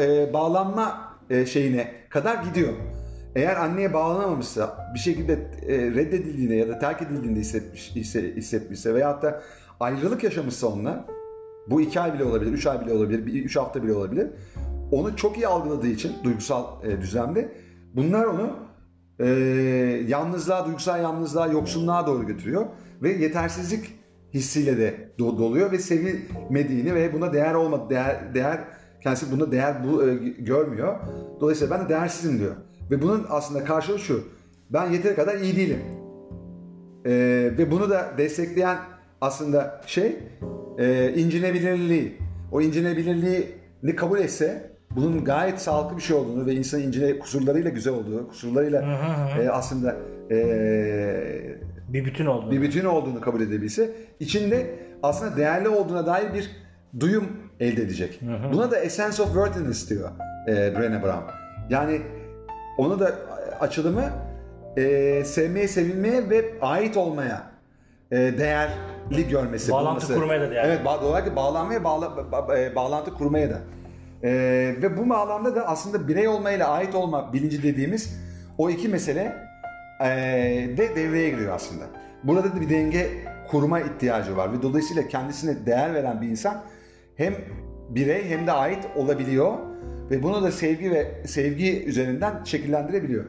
[0.00, 2.72] e, bağlanma e, şeyine kadar gidiyor.
[3.36, 5.32] Eğer anneye bağlanamamışsa, bir şekilde
[5.66, 9.42] e, reddedildiğinde ya da terk edildiğinde hissetmiş, hisse- hissetmişse veyahut da
[9.80, 11.06] ayrılık yaşamışsa onunla,
[11.70, 14.26] Bu iki ay bile olabilir, üç ay bile olabilir, üç hafta bile olabilir.
[14.92, 17.52] Onu çok iyi algıladığı için duygusal e, düzlemde
[17.94, 18.56] bunlar onu
[19.18, 19.26] e,
[20.08, 22.66] yalnızlığa, duygusal yalnızlığa, yoksunluğa doğru götürüyor.
[23.02, 23.98] Ve yetersizlik
[24.34, 28.60] hissiyle de do- doluyor ve sevilmediğini ve buna değer olmadı, değer, değer
[29.02, 30.96] kendisi buna değer bu, e, görmüyor.
[31.40, 32.56] Dolayısıyla ben de değersizim diyor.
[32.90, 34.24] Ve bunun aslında karşılığı şu.
[34.70, 35.78] Ben yeteri kadar iyi değilim.
[37.06, 37.10] Ee,
[37.58, 38.78] ve bunu da destekleyen
[39.20, 40.16] aslında şey
[40.78, 42.18] e, incinebilirliği.
[42.52, 47.92] O incinebilirliğini kabul etse bunun gayet sağlıklı bir şey olduğunu ve insanın incine kusurlarıyla güzel
[47.94, 48.82] olduğu, kusurlarıyla
[49.42, 49.96] e, aslında
[50.30, 50.36] e,
[51.88, 52.50] Bir bütün oldu.
[52.50, 54.66] bir bütün olduğunu kabul edebilse içinde
[55.02, 56.50] aslında değerli olduğuna dair bir
[57.00, 57.24] duyum
[57.60, 58.20] elde edecek.
[58.52, 60.10] Buna da essence of worthiness diyor
[60.48, 61.24] e, Brené Brown.
[61.70, 62.00] Yani
[62.80, 63.14] onu da
[63.60, 64.04] açılımı
[64.76, 67.42] e, sevmeye, sevilmeye ve ait olmaya
[68.10, 69.72] e, değerli görmesi.
[69.72, 70.14] Bağlantı bulması.
[70.14, 70.68] kurmaya da değerli.
[70.68, 73.58] Evet, ba- olarak bağlanmaya, bağla, ba- e, bağlantı kurmaya da.
[74.22, 74.30] E,
[74.82, 78.20] ve bu bağlamda da aslında birey olma ile ait olma bilinci dediğimiz
[78.58, 79.36] o iki mesele
[80.00, 80.06] e,
[80.76, 81.84] de devreye giriyor aslında.
[82.24, 83.10] Burada da bir denge
[83.50, 86.62] kurma ihtiyacı var ve dolayısıyla kendisine değer veren bir insan
[87.16, 87.34] hem
[87.88, 89.52] birey hem de ait olabiliyor
[90.10, 93.24] ve bunu da sevgi ve sevgi üzerinden şekillendirebiliyor.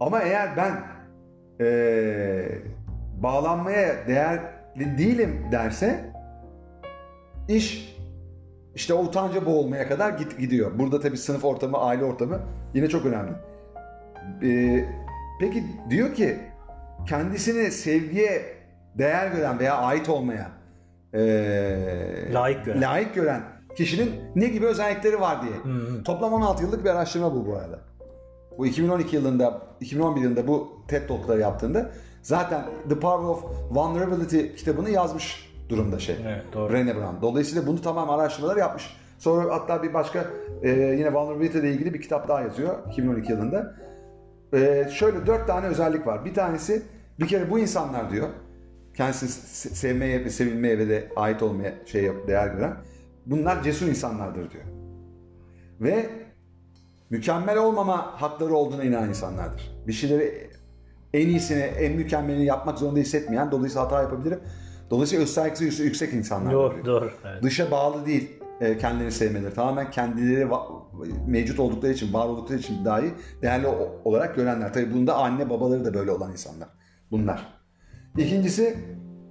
[0.00, 0.72] Ama eğer ben
[1.60, 2.58] eee,
[3.22, 6.10] bağlanmaya değerli değilim derse
[7.48, 7.96] iş
[8.74, 10.78] işte o utanca boğulmaya kadar git gidiyor.
[10.78, 12.40] Burada tabii sınıf ortamı, aile ortamı
[12.74, 13.32] yine çok önemli.
[14.42, 14.84] Ee,
[15.40, 16.36] peki diyor ki
[17.08, 18.42] kendisini sevgiye
[18.94, 20.50] değer gören veya ait olmaya
[21.14, 22.82] ee, Layık gören.
[22.82, 23.42] layık gören
[23.76, 25.74] kişinin ne gibi özellikleri var diye.
[25.74, 26.02] hı.
[26.04, 27.78] Toplam 16 yıllık bir araştırma bu bu arada.
[28.58, 31.90] Bu 2012 yılında, 2011 yılında bu TED Talk'ları yaptığında
[32.22, 36.16] zaten The Power of Vulnerability kitabını yazmış durumda şey.
[36.26, 36.72] Evet, doğru.
[36.72, 37.22] Brené Brown.
[37.22, 38.96] Dolayısıyla bunu tamam araştırmalar yapmış.
[39.18, 40.24] Sonra hatta bir başka
[40.62, 43.74] e, yine vulnerability ile ilgili bir kitap daha yazıyor 2012 yılında.
[44.52, 46.24] E, şöyle dört tane özellik var.
[46.24, 46.82] Bir tanesi
[47.20, 48.28] bir kere bu insanlar diyor
[48.94, 52.76] kendisini se- sevmeye ve sevilmeye ve de ait olmaya şey yap, değer gören
[53.26, 54.64] bunlar cesur insanlardır diyor.
[55.80, 56.10] Ve
[57.10, 59.76] mükemmel olmama hakları olduğuna inanan insanlardır.
[59.86, 60.50] Bir şeyleri
[61.14, 64.40] en iyisini, en mükemmelini yapmak zorunda hissetmeyen, dolayısıyla hata yapabilirim.
[64.90, 66.52] Dolayısıyla öz yüksek insanlar.
[66.52, 67.10] Doğru, doğru.
[67.24, 67.42] Evet.
[67.42, 69.54] Dışa bağlı değil e, kendilerini sevmeleri.
[69.54, 70.48] Tamamen kendileri
[71.26, 73.66] mevcut oldukları için, var oldukları için dahi değerli
[74.04, 74.72] olarak görenler.
[74.72, 76.68] Tabii bunda anne babaları da böyle olan insanlar.
[77.10, 77.58] Bunlar.
[78.18, 78.78] İkincisi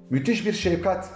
[0.09, 1.09] müthiş bir şefkat.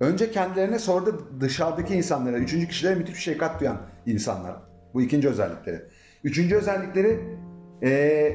[0.00, 1.10] Önce kendilerine sonra da
[1.40, 4.56] dışarıdaki insanlara, üçüncü kişilere müthiş bir şefkat duyan insanlar.
[4.94, 5.82] Bu ikinci özellikleri.
[6.24, 7.38] Üçüncü özellikleri
[7.82, 8.32] e,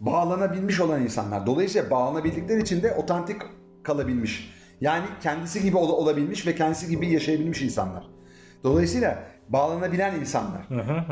[0.00, 1.46] bağlanabilmiş olan insanlar.
[1.46, 3.36] Dolayısıyla bağlanabildikleri için de otantik
[3.82, 4.54] kalabilmiş.
[4.80, 8.04] Yani kendisi gibi ol- olabilmiş ve kendisi gibi yaşayabilmiş insanlar.
[8.64, 10.66] Dolayısıyla bağlanabilen insanlar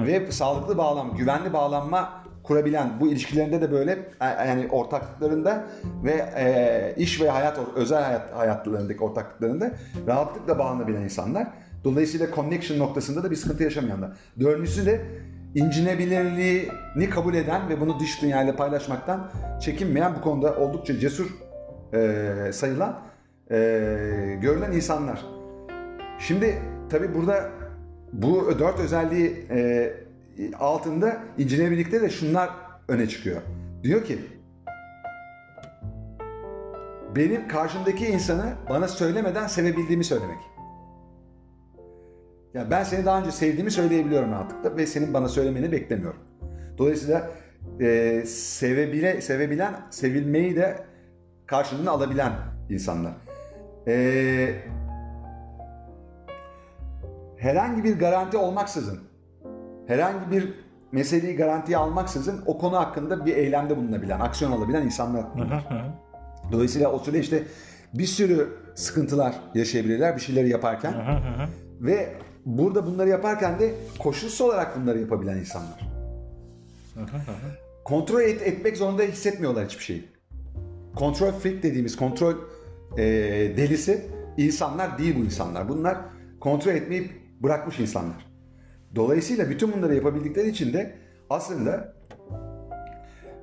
[0.07, 5.65] ve sağlıklı bağlam, güvenli bağlanma kurabilen bu ilişkilerinde de böyle e, yani ortaklıklarında
[6.05, 9.71] ve e, iş ve hayat özel hayat hayatlarındaki ortaklıklarında
[10.07, 11.49] rahatlıkla bağlanabilen insanlar.
[11.85, 14.11] Dolayısıyla connection noktasında da bir sıkıntı yaşamayanlar.
[14.41, 15.01] Dördüncüsü de
[15.55, 21.27] incinebilirliğini kabul eden ve bunu dış dünyayla paylaşmaktan çekinmeyen bu konuda oldukça cesur
[21.95, 23.01] e, sayılan
[23.51, 23.57] e,
[24.41, 25.25] görülen insanlar.
[26.19, 26.59] Şimdi
[26.91, 27.51] tabi burada
[28.13, 29.91] bu dört özelliği e,
[30.59, 32.51] altında incinebilirlikte de şunlar
[32.89, 33.43] öne çıkıyor.
[33.83, 34.19] Diyor ki
[37.17, 40.39] benim karşımdaki insanı bana söylemeden sevebildiğimi söylemek.
[42.55, 46.21] Ya ben seni daha önce sevdiğimi söyleyebiliyorum rahatlıkla ve senin bana söylemeni beklemiyorum.
[46.79, 47.31] Dolayısıyla
[47.81, 50.85] e, sevebile, sevebilen, sevilmeyi de
[51.47, 52.33] karşılığını alabilen
[52.71, 53.13] insanlar.
[53.89, 54.55] E,
[57.37, 59.01] herhangi bir garanti olmaksızın,
[59.87, 60.55] herhangi bir
[60.93, 65.25] meseleyi garantiye almaksızın o konu hakkında bir eylemde bulunabilen, aksiyon alabilen insanlar.
[66.53, 67.43] Dolayısıyla o süreçte
[67.95, 70.95] bir sürü sıkıntılar yaşayabilirler bir şeyleri yaparken.
[71.81, 72.13] Ve
[72.47, 75.81] burada bunları yaparken de koşulsuz olarak bunları yapabilen insanlar.
[77.85, 80.09] Kontrol et, etmek zorunda hissetmiyorlar hiçbir şeyi.
[80.97, 82.35] Kontrol freak dediğimiz kontrol
[82.97, 83.03] e,
[83.57, 85.69] delisi insanlar değil bu insanlar.
[85.69, 85.99] Bunlar
[86.41, 87.11] kontrol etmeyi
[87.43, 88.32] bırakmış insanlar.
[88.95, 90.95] Dolayısıyla bütün bunları yapabildikleri için de
[91.31, 91.95] aslında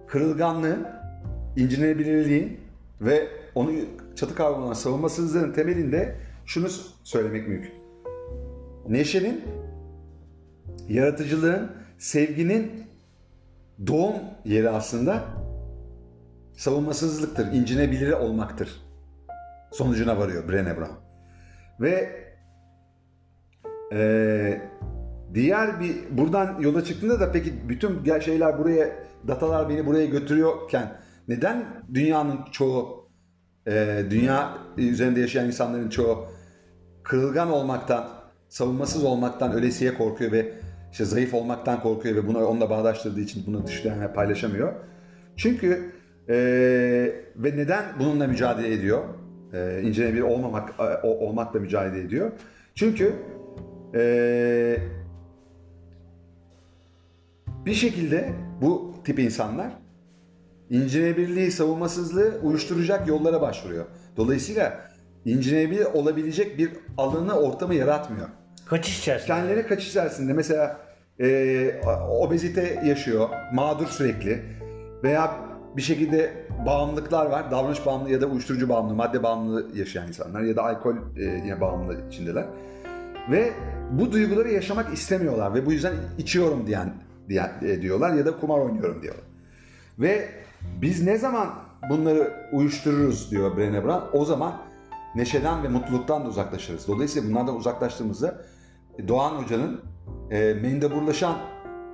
[0.08, 0.88] kırılganlığın,
[1.56, 2.60] incinebilirliğin
[3.02, 3.72] ve onu
[4.16, 6.68] çatı kavramına savunmasızlığın temelinde şunu
[7.04, 7.74] söylemek mümkün.
[8.88, 9.44] Neşenin,
[10.90, 12.84] yaratıcılığın, sevginin
[13.88, 15.24] doğum yeri aslında
[16.58, 18.82] savunmasızlıktır, incinebilir olmaktır.
[19.72, 20.96] Sonucuna varıyor Brené Brown.
[21.80, 22.20] Ve
[23.92, 24.62] Ee,
[25.34, 28.89] diğer bir buradan yola çıktığında da peki bütün şeyler buraya
[29.28, 30.92] datalar beni buraya götürüyorken
[31.28, 33.10] neden dünyanın çoğu
[33.68, 36.28] e, dünya üzerinde yaşayan insanların çoğu
[37.04, 38.08] kırılgan olmaktan,
[38.50, 40.54] savunmasız olmaktan ölesiye korkuyor ve
[40.92, 44.74] işte zayıf olmaktan korkuyor ve bunu onunla bağdaştırdığı için bunu düşünen paylaşamıyor.
[45.36, 45.92] Çünkü
[46.30, 46.36] e,
[47.36, 49.04] ve neden bununla mücadele ediyor?
[49.54, 52.32] E, incelenebilir olmamak e, olmakla mücadele ediyor.
[52.76, 53.13] Çünkü
[53.96, 54.78] e,
[57.65, 59.72] bir şekilde bu tip insanlar
[60.69, 63.86] incelenebilirliği, savunmasızlığı uyuşturacak yollara başvuruyor.
[64.17, 64.80] Dolayısıyla
[65.26, 68.28] incelenebilir olabilecek bir alanı, ortamı yaratmıyor.
[68.65, 69.28] Kaçış içerisinde.
[69.28, 70.80] Kendileri kaçış içerisinde mesela
[71.19, 74.41] e, obezite yaşıyor, mağdur sürekli
[75.04, 75.32] veya
[75.78, 76.34] bir şekilde
[76.65, 77.52] bağımlılıklar var.
[77.52, 82.08] Davranış bağımlılığı ya da uyuşturucu bağımlılığı, madde bağımlılığı yaşayan insanlar ya da alkol e, bağımlılığı
[82.08, 82.45] içindeler.
[83.32, 83.52] Ve
[83.91, 86.93] bu duyguları yaşamak istemiyorlar ve bu yüzden içiyorum diyen,
[87.82, 89.24] diyorlar ya da kumar oynuyorum diyorlar.
[90.00, 90.30] Ve
[90.82, 91.50] biz ne zaman
[91.89, 94.62] bunları uyuştururuz diyor Brené Brown, o zaman
[95.15, 96.88] neşeden ve mutluluktan da uzaklaşırız.
[96.88, 98.42] Dolayısıyla bunlardan uzaklaştığımızda
[99.08, 99.82] Doğan Hoca'nın
[100.32, 101.38] e, mendeburlaşan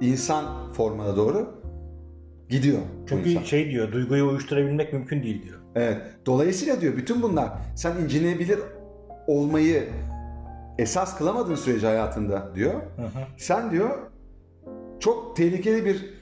[0.01, 1.61] insan formuna doğru
[2.49, 2.79] gidiyor.
[3.09, 3.43] Çünkü insan.
[3.43, 5.59] şey diyor, duyguyu uyuşturabilmek mümkün değil diyor.
[5.75, 6.01] Evet.
[6.25, 8.59] Dolayısıyla diyor bütün bunlar sen incelenebilir
[9.27, 9.89] olmayı
[10.77, 12.73] esas kılamadığın sürece hayatında diyor.
[12.73, 13.25] Hı hı.
[13.37, 13.89] Sen diyor
[14.99, 16.15] çok tehlikeli bir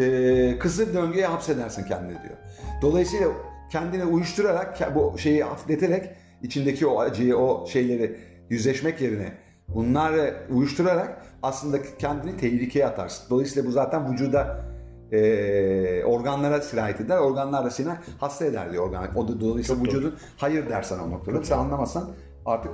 [0.00, 2.36] e, kısır döngüye hapsedersin kendini diyor.
[2.82, 3.28] Dolayısıyla
[3.70, 6.10] kendini uyuşturarak bu şeyi hafifleterek
[6.42, 8.16] içindeki o acıyı o şeyleri
[8.50, 9.32] yüzleşmek yerine
[9.68, 13.30] bunları uyuşturarak aslında kendini tehlikeye atarsın.
[13.30, 14.64] Dolayısıyla bu zaten vücuda
[15.12, 17.18] e, organlara sirayet eder.
[17.18, 17.88] Organlar da seni
[18.20, 19.16] hasta eder diyor organ.
[19.16, 19.98] O da dolayısıyla Çok doğru.
[19.98, 21.44] vücudun hayır dersen o noktada.
[21.44, 22.10] Sen anlamazsan
[22.46, 22.72] artık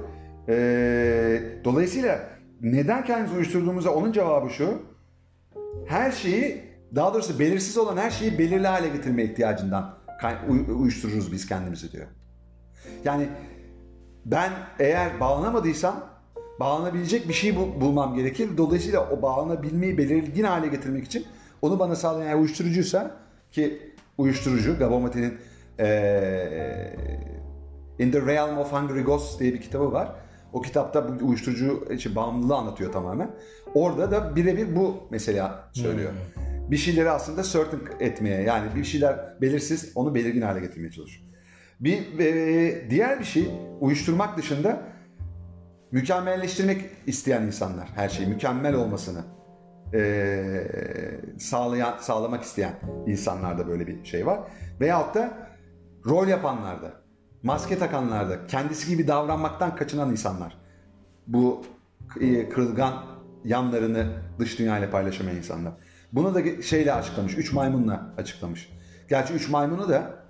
[0.48, 0.54] e,
[1.64, 2.20] dolayısıyla
[2.60, 4.93] neden kendimizi uyuşturduğumuzda onun cevabı şu.
[5.86, 6.62] Her şeyi
[6.94, 9.94] daha doğrusu belirsiz olan her şeyi belirli hale getirme ihtiyacından
[10.78, 12.06] uyuştururuz biz kendimizi diyor.
[13.04, 13.28] Yani
[14.24, 16.04] ben eğer bağlanamadıysam
[16.60, 18.56] bağlanabilecek bir şey bul- bulmam gerekir.
[18.56, 21.26] Dolayısıyla o bağlanabilmeyi belirgin hale getirmek için
[21.62, 23.10] onu bana sağlayan eğer uyuşturucuysa
[23.52, 25.38] ki uyuşturucu Gabomatin'in
[25.78, 26.96] eee
[27.98, 30.12] In the Realm of Hungry Ghosts diye bir kitabı var.
[30.52, 33.30] O kitapta bu uyuşturucu için bağımlılığı anlatıyor tamamen.
[33.74, 36.12] Orada da birebir bu mesela söylüyor.
[36.70, 41.26] Bir şeyleri aslında certain etmeye yani bir şeyler belirsiz onu belirgin hale getirmeye çalışıyor.
[41.80, 44.82] Bir e, diğer bir şey uyuşturmak dışında
[45.92, 49.24] mükemmelleştirmek isteyen insanlar her şeyi mükemmel olmasını
[49.94, 50.68] e,
[51.38, 52.74] sağlayan sağlamak isteyen
[53.06, 54.40] insanlarda böyle bir şey var.
[54.80, 55.48] Veyahut da
[56.06, 56.92] rol yapanlarda,
[57.42, 60.58] maske takanlarda, kendisi gibi davranmaktan kaçınan insanlar.
[61.26, 61.62] Bu
[62.20, 63.13] e, kırılgan
[63.44, 64.06] yanlarını
[64.38, 65.72] dış dünyayla paylaşamayan insanlar.
[66.12, 68.72] Bunu da şeyle açıklamış, üç maymunla açıklamış.
[69.08, 70.24] Gerçi üç maymunu da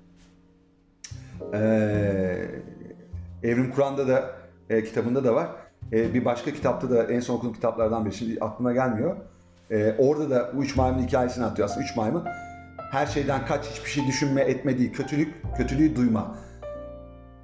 [1.53, 2.47] ee,
[3.43, 4.31] Evrim Kur'an'da da
[4.71, 5.49] e, kitabında da var.
[5.93, 9.17] E, bir başka kitapta da en son okuduğum kitaplardan biri şimdi aklıma gelmiyor.
[9.71, 11.69] E, orada da bu üç maymun hikayesini anlatıyor.
[11.69, 12.25] Aslında üç maymun
[12.93, 14.93] her şeyden kaç, hiçbir şey düşünme, etme değil.
[14.93, 16.37] Kötülük, kötülüğü duyma.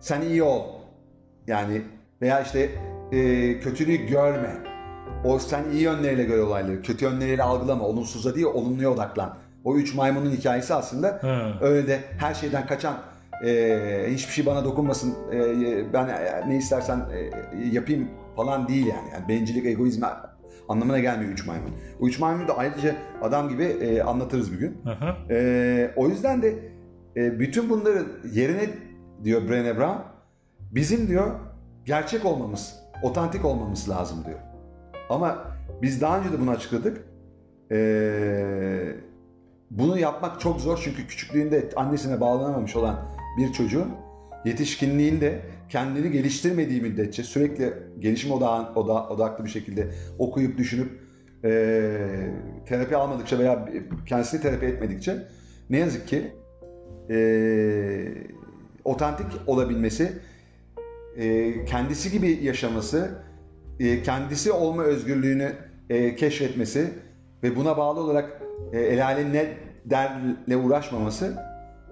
[0.00, 0.64] Sen iyi ol.
[1.46, 1.82] Yani
[2.22, 2.70] veya işte
[3.12, 4.69] e, kötülüğü görme.
[5.24, 9.36] O sen iyi yönleriyle göre olayları, kötü yönleriyle algılama, olumsuza değil olumluya odaklan.
[9.64, 11.64] O üç maymunun hikayesi aslında Hı.
[11.64, 12.94] öyle de her şeyden kaçan
[13.46, 16.08] e, hiçbir şey bana dokunmasın e, ben
[16.48, 19.08] ne istersen e, yapayım falan değil yani.
[19.12, 20.04] yani bencillik, egoizm
[20.68, 21.70] anlamına gelmiyor üç maymun.
[22.00, 24.78] O üç maymunu da ayrıca adam gibi e, anlatırız bir gün.
[25.30, 26.54] E, o yüzden de
[27.16, 28.68] e, bütün bunların yerine
[29.24, 29.98] diyor Brené Brown
[30.60, 31.30] bizim diyor
[31.84, 34.38] gerçek olmamız, otantik olmamız lazım diyor.
[35.10, 35.44] Ama
[35.82, 37.04] biz daha önce de bunu açıkladık.
[37.72, 38.94] Ee,
[39.70, 43.88] bunu yapmak çok zor çünkü küçüklüğünde annesine bağlanamamış olan bir çocuğun
[44.44, 51.00] yetişkinliğinde kendini geliştirmediği müddetçe sürekli gelişim odağın, oda, odaklı bir şekilde okuyup düşünüp
[51.44, 52.30] ee,
[52.66, 53.68] terapi almadıkça veya
[54.06, 55.26] kendisini terapi etmedikçe
[55.70, 56.32] ne yazık ki
[57.10, 58.14] ee,
[58.84, 60.12] otantik olabilmesi,
[61.16, 63.22] ee, kendisi gibi yaşaması,
[63.80, 65.52] e, kendisi olma özgürlüğünü
[65.90, 66.90] e, keşfetmesi
[67.42, 69.46] ve buna bağlı olarak e, el alem ne
[69.84, 71.44] derle uğraşmaması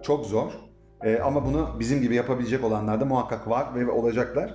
[0.03, 0.53] çok zor.
[1.05, 4.55] E, ama bunu bizim gibi yapabilecek olanlar da muhakkak var ve olacaklar.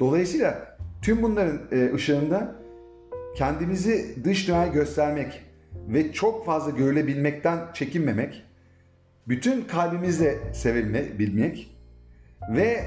[0.00, 1.60] Dolayısıyla tüm bunların
[1.94, 2.54] ışığında
[3.36, 5.42] kendimizi dış dünyaya göstermek
[5.88, 8.44] ve çok fazla görülebilmekten çekinmemek,
[9.28, 11.78] bütün kalbimizle sevilme, bilmek
[12.54, 12.80] ve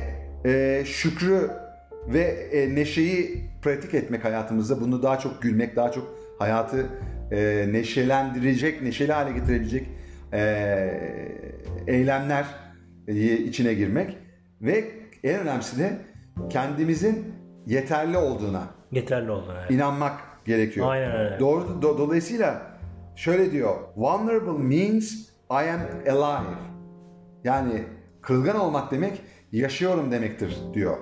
[0.46, 1.61] e, şükrü
[2.08, 4.82] ve e, neşeyi pratik etmek hayatımızda.
[4.82, 6.08] Bunu daha çok gülmek, daha çok
[6.40, 6.86] hayatı
[7.32, 9.88] e, neşelendirecek, neşeli hale getirebilecek
[10.34, 10.42] e,
[11.88, 12.46] eylemler
[13.08, 14.18] e, içine girmek
[14.62, 14.86] ve
[15.24, 15.98] en önemlisi de
[16.50, 17.34] kendimizin
[17.68, 19.54] yeterli olduğuna Yeterli oldu.
[19.60, 19.72] Evet.
[19.72, 20.88] inanmak gerekiyor.
[20.90, 21.40] Aynen öyle.
[21.40, 22.62] Doğru do- dolayısıyla
[23.16, 23.76] şöyle diyor.
[23.96, 25.12] Vulnerable means
[25.52, 26.50] I am alive.
[27.44, 27.84] Yani
[28.22, 30.98] kırılgan olmak demek yaşıyorum demektir diyor.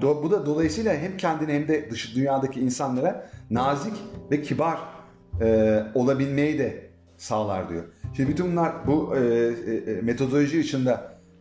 [0.00, 3.94] Do- bu da dolayısıyla hem kendine hem de dış dünyadaki insanlara nazik
[4.30, 4.78] ve kibar
[5.40, 7.84] e, olabilmeyi de sağlar diyor.
[8.16, 10.96] Şimdi bütün bunlar bu e, e, metodoloji içinde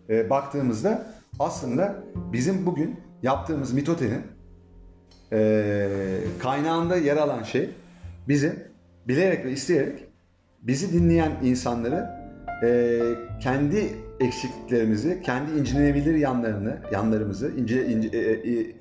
[0.10, 4.22] e, baktığımızda aslında bizim bugün yaptığımız mitotenin
[5.32, 5.88] e,
[6.40, 7.70] kaynağında yer alan şey
[8.28, 8.64] bizim
[9.08, 10.04] bilerek ve isteyerek
[10.62, 12.10] bizi dinleyen insanları
[12.64, 13.00] e,
[13.42, 18.76] kendi eksikliklerimizi, kendi incinebilir yanlarını, yanlarımızı, ince, ince, e, e,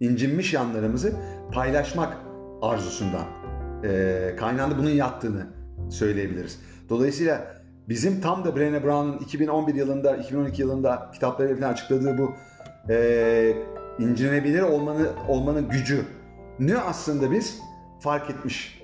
[0.00, 1.12] incinmiş yanlarımızı
[1.52, 2.16] paylaşmak
[2.62, 3.26] arzusundan
[3.84, 5.46] e, kaynağında bunun yattığını
[5.90, 6.60] söyleyebiliriz.
[6.88, 7.54] Dolayısıyla
[7.88, 12.32] bizim tam da Brené Brown'un 2011 yılında, 2012 yılında kitapları falan açıkladığı bu
[12.88, 13.52] e,
[13.98, 16.04] incinebilir olmanı, olmanın gücü
[16.58, 17.58] ne aslında biz
[18.00, 18.77] fark etmiş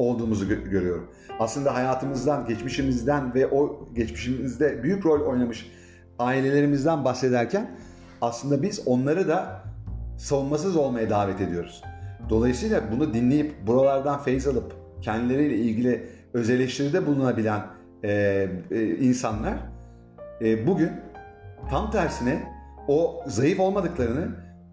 [0.00, 1.10] olduğumuzu gö- görüyorum.
[1.38, 5.70] Aslında hayatımızdan, geçmişimizden ve o geçmişimizde büyük rol oynamış
[6.18, 7.70] ailelerimizden bahsederken
[8.20, 9.62] aslında biz onları da
[10.18, 11.82] savunmasız olmaya davet ediyoruz.
[12.28, 17.66] Dolayısıyla bunu dinleyip buralardan feyz alıp kendileriyle ilgili öz eleştiride bulunabilen
[18.04, 18.10] e,
[18.70, 19.54] e, insanlar
[20.40, 20.90] e, bugün
[21.70, 22.42] tam tersine
[22.88, 24.28] o zayıf olmadıklarını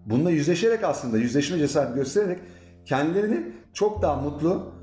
[0.06, 2.38] bununla yüzleşerek aslında yüzleşme cesareti göstererek
[2.84, 4.77] kendilerini çok daha mutlu,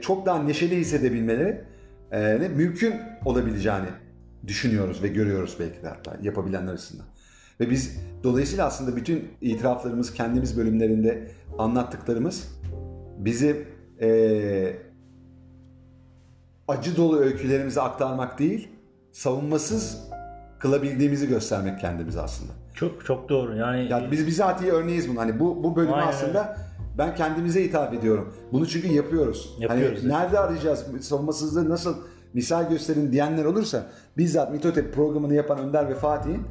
[0.00, 1.64] çok daha neşeli hissedebilmeleri
[2.10, 3.88] e, ne mümkün olabileceğini
[4.46, 7.02] düşünüyoruz ve görüyoruz belki de hatta yapabilenler arasında.
[7.60, 12.58] Ve biz dolayısıyla aslında bütün itiraflarımız kendimiz bölümlerinde anlattıklarımız
[13.18, 13.66] bizi
[14.00, 14.08] e,
[16.68, 18.68] acı dolu öykülerimizi aktarmak değil,
[19.12, 20.08] savunmasız
[20.58, 22.52] kılabildiğimizi göstermek kendimize aslında.
[22.74, 23.56] Çok çok doğru.
[23.56, 25.20] Yani Yani biz bizatihi örneğiz bunu.
[25.20, 26.56] Hani bu bu bölümü Aynen aslında
[26.98, 28.34] ben kendimize hitap ediyorum.
[28.52, 29.56] Bunu çünkü yapıyoruz.
[29.58, 30.86] Yapıyoruz, Hani nerede arayacağız?
[31.00, 31.96] Savunmasızlığı nasıl
[32.34, 36.42] misal gösterin diyenler olursa bizzat Mitotep programını yapan Önder ve Fatih'in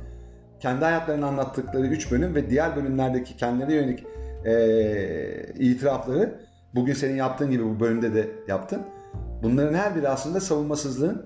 [0.60, 4.04] kendi hayatlarını anlattıkları 3 bölüm ve diğer bölümlerdeki kendilerine yönelik
[4.46, 6.40] eee itirafları
[6.76, 8.82] bugün senin yaptığın gibi bu bölümde de yaptın.
[9.44, 11.26] Bunların her biri aslında savunmasızlığın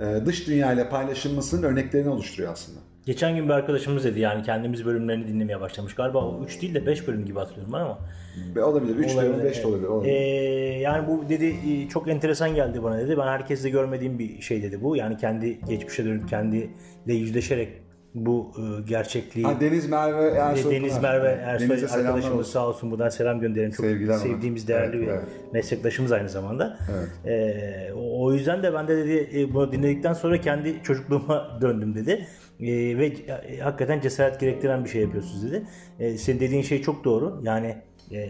[0.00, 2.78] eee, dış dünyayla paylaşılmasının örneklerini oluşturuyor aslında.
[3.06, 5.94] Geçen gün bir arkadaşımız dedi yani kendimiz bölümlerini dinlemeye başlamış.
[5.94, 7.98] Galiba o 3 değil de 5 bölüm gibi hatırlıyorum ben ama.
[8.56, 8.96] Ve Olabilir.
[8.96, 9.88] 3 de Olabilir, olabilir, 5 de olabilir.
[9.88, 10.12] olabilir.
[10.12, 13.18] Ee, yani bu dedi e, çok enteresan geldi bana dedi.
[13.18, 14.96] Ben herkeste görmediğim bir şey dedi bu.
[14.96, 16.68] Yani kendi geçmişe dönüp kendiyle
[17.14, 17.68] yüzleşerek
[18.14, 21.02] bu e, gerçekliği Ha, Deniz Merve Ersoy Deniz.
[21.02, 21.28] Merve.
[21.28, 22.52] Ersoy Denize arkadaşımız olsun.
[22.52, 23.70] sağ olsun buradan selam gönderelim.
[23.70, 24.18] Çok Sevgiler ona.
[24.18, 25.24] sevdiğimiz değerli Evet, bir evet.
[25.52, 26.78] meslektaşımız aynı zamanda.
[27.26, 27.92] Evet.
[27.96, 32.26] O o yüzden de ben de dedi e, bunu dinledikten sonra kendi çocukluğuma döndüm dedi.
[32.60, 35.66] Ee, ve e, hakikaten cesaret gerektiren bir şey yapıyorsunuz dedi.
[35.98, 37.40] Ee, senin dediğin şey çok doğru.
[37.42, 37.76] Yani
[38.12, 38.28] e,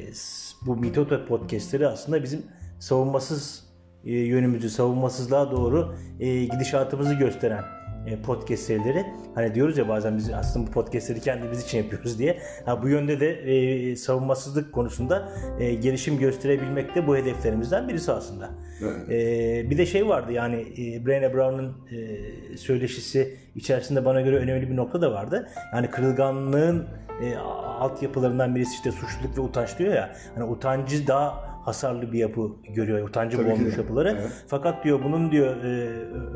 [0.67, 2.43] bu Mitoto podcastleri aslında bizim
[2.79, 3.65] savunmasız
[4.05, 7.76] e, yönümüzü, savunmasızlığa doğru e, gidişatımızı gösteren e,
[8.25, 9.07] podcast serileri.
[9.35, 12.39] Hani diyoruz ya bazen biz aslında bu podcastleri kendimiz için yapıyoruz diye.
[12.65, 15.29] Ha, bu yönde de e, savunmasızlık konusunda
[15.61, 18.51] e, gelişim gösterebilmek de bu hedeflerimizden birisi aslında.
[18.83, 19.11] Evet.
[19.11, 24.71] E, bir de şey vardı yani e, Brené Brown'un e, söyleşisi içerisinde bana göre önemli
[24.71, 25.49] bir nokta da vardı.
[25.75, 26.87] Yani kırılganlığın
[27.23, 30.17] e, altyapılarından birisi işte suçluluk ve utanç diyor ya.
[30.35, 33.09] Hani utancı daha hasarlı bir yapı görüyor.
[33.09, 33.77] Utancı Tabii de.
[33.81, 34.17] yapıları.
[34.21, 34.45] Evet.
[34.49, 35.69] Fakat diyor bunun diyor e,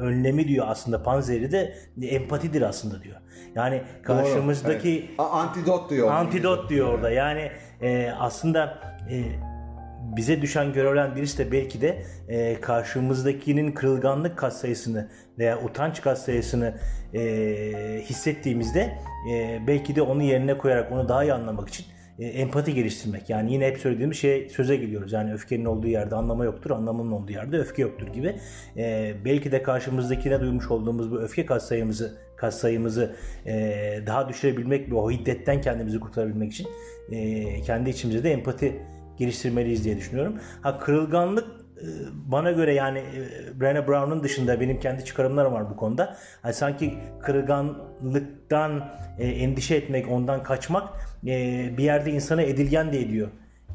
[0.01, 3.17] önlemi diyor aslında panzehri de empatidir aslında diyor.
[3.55, 5.21] Yani karşımızdaki Evet.
[5.21, 6.11] A- Antidot diyor.
[6.13, 7.11] antidot diyor orada.
[7.11, 7.51] Yani
[7.83, 8.79] e, aslında
[9.11, 9.23] e,
[10.17, 16.75] bize düşen görevlen birisi de belki de e, karşımızdakinin kırılganlık katsayısını veya utanç katsayısını
[17.15, 17.21] e,
[18.05, 18.99] hissettiğimizde
[19.33, 21.87] e, belki de onu yerine koyarak onu daha iyi anlamak için
[22.21, 23.31] e, empati geliştirmek.
[23.31, 25.13] Yani yine hep söylediğimiz şey söze geliyoruz.
[25.13, 28.37] Yani öfkenin olduğu yerde anlama yoktur, anlamının olduğu yerde öfke yoktur gibi.
[28.77, 33.17] E, belki de karşımızdakine duymuş olduğumuz bu öfke katsayımızı katsayımızı
[33.47, 33.53] e,
[34.07, 36.67] daha düşürebilmek ve o hiddetten kendimizi kurtarabilmek için
[37.11, 38.83] e, kendi içimize de empati
[39.17, 40.39] geliştirmeliyiz diye düşünüyorum.
[40.63, 41.45] Ha kırılganlık
[41.81, 46.17] e, bana göre yani e, Brené Brown'un dışında benim kendi çıkarımlarım var bu konuda.
[46.43, 50.89] Hani sanki kırılganlıktan endişe etmek, ondan kaçmak
[51.27, 53.29] e, bir yerde insana edilgen de ediyor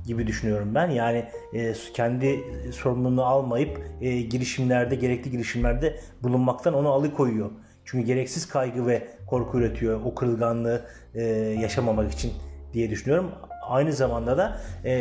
[0.08, 0.90] gibi düşünüyorum ben.
[0.90, 2.40] Yani e, kendi
[2.72, 7.52] sorumluluğunu almayıp e, girişimlerde, gerekli girişimlerde bulunmaktan onu alıkoyuyor.
[7.86, 10.82] Çünkü gereksiz kaygı ve korku üretiyor o kırılganlığı
[11.16, 11.24] e,
[11.62, 12.34] yaşamamak için
[12.74, 13.32] diye düşünüyorum.
[13.68, 14.96] Aynı zamanda da e,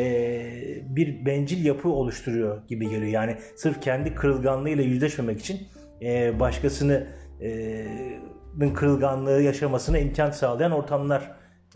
[0.88, 3.12] bir bencil yapı oluşturuyor gibi geliyor.
[3.12, 5.60] Yani sırf kendi kırılganlığıyla yüzleşmemek için
[6.02, 7.06] e, başkasını
[7.40, 11.30] e, kırılganlığı yaşamasına imkan sağlayan ortamlar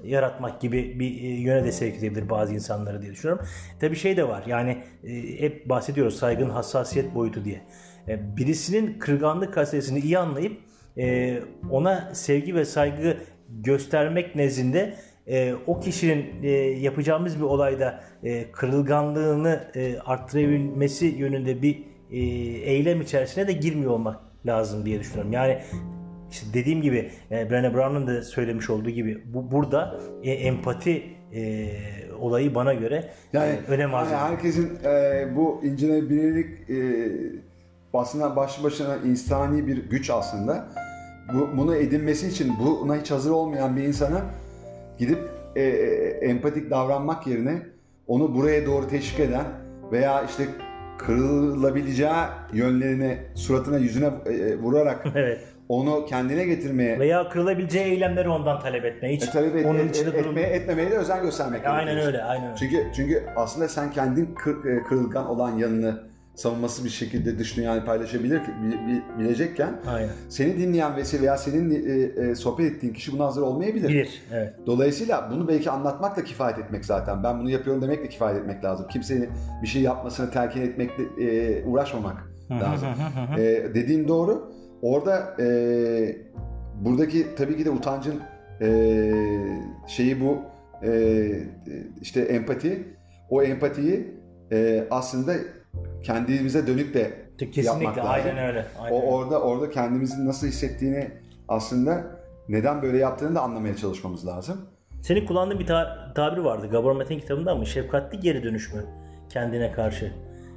[0.04, 3.46] yaratmak gibi bir e, yöne de sevk edebilir bazı insanları diye düşünüyorum.
[3.80, 7.60] Tabi şey de var yani e, hep bahsediyoruz saygın hassasiyet boyutu diye.
[8.08, 10.68] E, birisinin kırılganlık gazetesini iyi anlayıp
[11.70, 13.16] ona sevgi ve saygı
[13.48, 14.94] göstermek nezdinde
[15.66, 16.42] o kişinin
[16.80, 18.00] yapacağımız bir olayda
[18.52, 21.84] kırılganlığını e, arttırabilmesi yönünde bir
[22.64, 25.32] eylem içerisine de girmiyor olmak lazım diye düşünüyorum.
[25.32, 25.58] Yani
[26.30, 31.02] işte dediğim gibi e, Brené Brown'un da söylemiş olduğu gibi bu burada e, empati
[31.34, 31.68] e,
[32.18, 37.08] olayı bana göre Yani, e, önem arz yani herkesin e, bu incelenebilirlik e,
[37.94, 40.68] aslında başlı başına insani bir güç aslında.
[41.34, 44.22] Bu, bunu edinmesi için buna hiç hazır olmayan bir insana
[44.98, 45.18] gidip
[45.56, 47.62] e, e, empatik davranmak yerine
[48.06, 49.44] onu buraya doğru teşvik eden
[49.92, 50.44] veya işte
[50.98, 52.10] kırılabileceği
[52.52, 55.40] yönlerine suratına yüzüne e, vurarak Evet.
[55.68, 59.12] Onu kendine getirmeye Veya kırılabileceği eylemleri ondan talep etme.
[59.12, 60.38] Hiç e, talep et, onun et- içinde et- durum.
[60.38, 62.06] etmeye, etmemeye de özen göstermek Aynen gerekiyor.
[62.06, 62.56] öyle, aynen öyle.
[62.58, 67.84] Çünkü çünkü aslında sen kendin kır- e, kırılgan olan yanını savunması bir şekilde dış dünyayı
[67.84, 70.10] paylaşabilir bi- bi- bilecekken Aynen.
[70.28, 73.88] seni dinleyen vesile veya senin e, e, sohbet ettiğin kişi buna hazır olmayabilir.
[73.88, 74.22] Bilir.
[74.32, 74.54] Evet.
[74.66, 77.22] Dolayısıyla bunu belki anlatmak da kifayet etmek zaten.
[77.22, 78.86] Ben bunu yapıyorum demek de kifayet etmek lazım.
[78.92, 79.28] Kimsenin
[79.62, 82.16] bir şey yapmasını telkin etmekle e, uğraşmamak
[82.50, 82.88] lazım.
[83.38, 83.42] e,
[83.74, 84.52] dediğin doğru.
[84.82, 85.46] Orada e,
[86.80, 88.20] buradaki tabii ki de utancın
[88.60, 88.68] e,
[89.86, 90.38] şeyi bu
[90.86, 91.30] e,
[92.00, 92.84] işte empati.
[93.30, 94.14] O empatiyi
[94.52, 95.32] e, aslında
[96.02, 98.10] kendimize dönük de Kesinlikle yapmak lazım.
[98.10, 98.64] aynen öyle.
[98.80, 101.10] Aynen O orada orada kendimizin nasıl hissettiğini
[101.48, 102.04] aslında
[102.48, 104.60] neden böyle yaptığını da anlamaya çalışmamız lazım.
[105.02, 106.68] Senin kullandığın bir ta- tabir vardı.
[106.70, 107.66] Gabor Mate'nin kitabında mı?
[107.66, 108.84] Şefkatli geri dönüş mü?
[109.28, 110.12] Kendine karşı.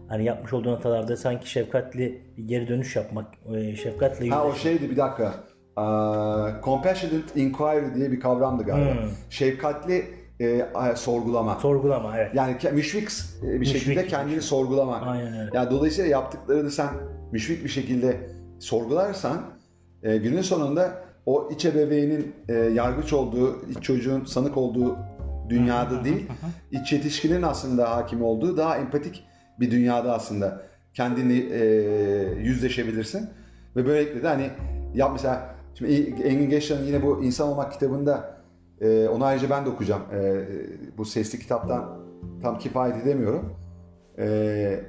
[0.09, 3.25] Hani yapmış olduğun hatalarda sanki şefkatli bir geri dönüş yapmak.
[3.55, 5.33] e, Şefkatle Ha o şeydi bir dakika.
[5.75, 8.93] Aa, compassionate inquiry diye bir kavramdı galiba.
[8.93, 9.09] Hmm.
[9.29, 10.05] Şefkatli
[10.41, 11.55] e, sorgulama.
[11.55, 12.35] Sorgulama evet.
[12.35, 13.09] yani müşfik
[13.43, 14.49] e, bir Müşfik, şekilde kendini müşfik.
[14.49, 15.07] sorgulamak.
[15.07, 15.49] Aynen öyle.
[15.53, 16.89] Yani dolayısıyla yaptıklarını sen
[17.31, 18.17] müşfik bir şekilde
[18.59, 19.41] sorgularsan
[20.03, 24.97] e, günün sonunda o iç ebeveynin e, yargıç olduğu, iç çocuğun sanık olduğu
[25.49, 26.27] dünyada değil,
[26.71, 29.23] iç yetişkinin aslında hakim olduğu daha empatik
[29.61, 30.61] bir dünyada aslında
[30.93, 31.63] kendini e,
[32.39, 33.29] yüzleşebilirsin.
[33.75, 34.49] Ve böylelikle de hani
[34.93, 35.91] ya mesela şimdi
[36.23, 38.41] Engin Geçler'in yine bu İnsan Olmak kitabında
[38.81, 40.01] e, onu ayrıca ben de okuyacağım.
[40.13, 40.45] E,
[40.97, 41.97] bu sesli kitaptan
[42.41, 43.53] tam kifayet edemiyorum.
[44.17, 44.79] E,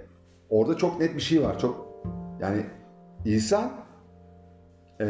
[0.51, 1.59] orada çok net bir şey var.
[1.59, 2.03] Çok
[2.41, 2.67] yani
[3.25, 3.71] insan
[5.01, 5.07] e,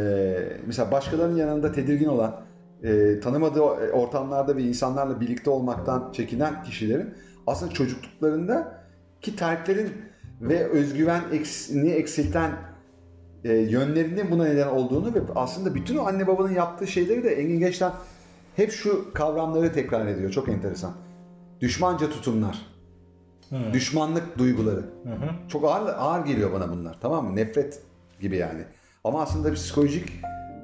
[0.67, 2.41] mesela başkalarının yanında tedirgin olan
[2.83, 3.61] e, tanımadığı
[3.93, 7.15] ortamlarda ve insanlarla birlikte olmaktan çekinen kişilerin
[7.47, 8.82] aslında çocukluklarında
[9.23, 9.93] ki terklerin
[10.41, 12.53] ve özgüven eksini eksilten
[13.45, 17.59] e, yönlerinin buna neden olduğunu ve aslında bütün o anne babanın yaptığı şeyleri de Engin
[17.59, 17.93] Geçten
[18.57, 20.31] hep şu kavramları tekrar ediyor.
[20.31, 20.93] Çok enteresan.
[21.61, 22.66] Düşmanca tutumlar.
[23.73, 24.85] Düşmanlık duyguları.
[25.49, 26.97] Çok ağır, ağır geliyor bana bunlar.
[27.01, 27.37] Tamam mı?
[27.37, 27.83] Nefret
[28.20, 28.62] gibi yani.
[29.05, 30.12] Ama aslında psikolojik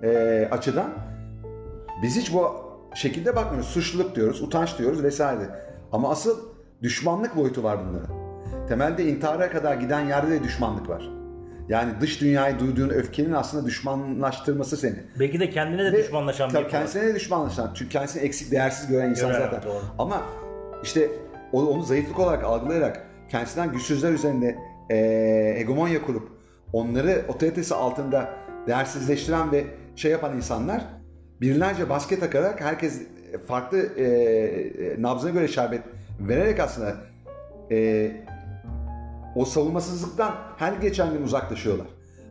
[0.03, 0.93] e, açıdan
[2.03, 2.51] biz hiç bu
[2.95, 3.69] şekilde bakmıyoruz.
[3.69, 5.51] Suçluluk diyoruz, utanç diyoruz vesaire.
[5.93, 6.39] Ama asıl
[6.83, 8.18] düşmanlık boyutu var bunların.
[8.69, 11.11] Temelde intihara kadar giden yerde de düşmanlık var.
[11.69, 14.97] Yani dış dünyayı duyduğun öfkenin aslında düşmanlaştırması seni.
[15.21, 16.71] Belki de kendine de Ve düşmanlaşan bir tabii var.
[16.71, 17.71] kendisine de düşmanlaşan.
[17.75, 19.63] Çünkü kendisini eksik, değersiz gören insan Gören, zaten.
[19.63, 19.83] doğru.
[19.99, 20.23] Ama
[20.83, 21.11] işte
[21.53, 24.57] o- onu zayıflık olarak algılayarak kendisinden güçsüzler üzerinde
[24.91, 26.29] eee hegemonya kurup
[26.73, 28.29] onları otoritesi altında
[28.67, 29.65] değersizleştiren ve
[29.97, 30.85] şey yapan insanlar
[31.41, 33.03] binlerce basket takarak herkes
[33.47, 35.81] farklı eee nabzına göre şerbet
[36.21, 36.95] vererek aslında
[37.71, 38.25] eee,
[39.39, 41.87] o savunmasızlıktan her geçen gün uzaklaşıyorlar.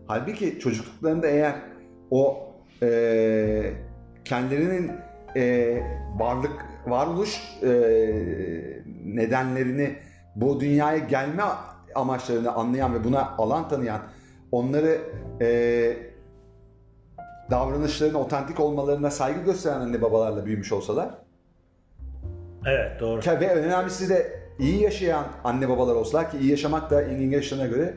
[0.07, 1.55] Halbuki çocukluklarında eğer
[2.11, 2.37] o
[2.81, 3.73] eee
[4.25, 4.91] kendilerinin
[5.35, 5.83] eee,
[6.17, 9.95] varlık, varoluş eee, nedenlerini
[10.35, 11.43] bu dünyaya gelme
[11.95, 14.01] amaçlarını anlayan ve buna alan tanıyan
[14.51, 14.97] onları
[15.41, 15.97] eee
[17.51, 21.09] davranışlarının otantik olmalarına saygı gösteren anne babalarla büyümüş olsalar
[22.65, 23.21] Evet doğru.
[23.39, 27.31] Ve önemlisi de iyi yaşayan anne babalar olsalar ki iyi yaşamak da Engin
[27.69, 27.93] göre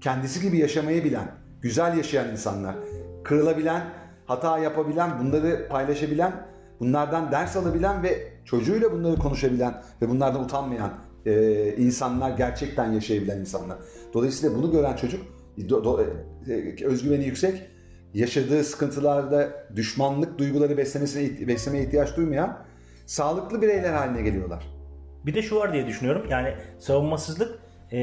[0.00, 1.30] kendisi gibi yaşamayı bilen,
[1.60, 2.74] güzel yaşayan insanlar,
[3.24, 3.84] kırılabilen,
[4.26, 6.46] hata yapabilen, bunları paylaşabilen,
[6.80, 10.92] bunlardan ders alabilen ve çocuğuyla bunları konuşabilen ve bunlardan utanmayan
[11.26, 13.78] e, insanlar gerçekten yaşayabilen insanlar.
[14.14, 15.20] Dolayısıyla bunu gören çocuk
[15.58, 16.06] do- do-
[16.80, 17.62] e, özgüveni yüksek,
[18.14, 22.58] yaşadığı sıkıntılarda düşmanlık duyguları beslemesine beslemeye ihtiyaç duymayan
[23.06, 24.77] sağlıklı bireyler haline geliyorlar.
[25.28, 26.26] Bir de şu var diye düşünüyorum.
[26.30, 27.58] Yani savunmasızlık
[27.92, 27.98] e,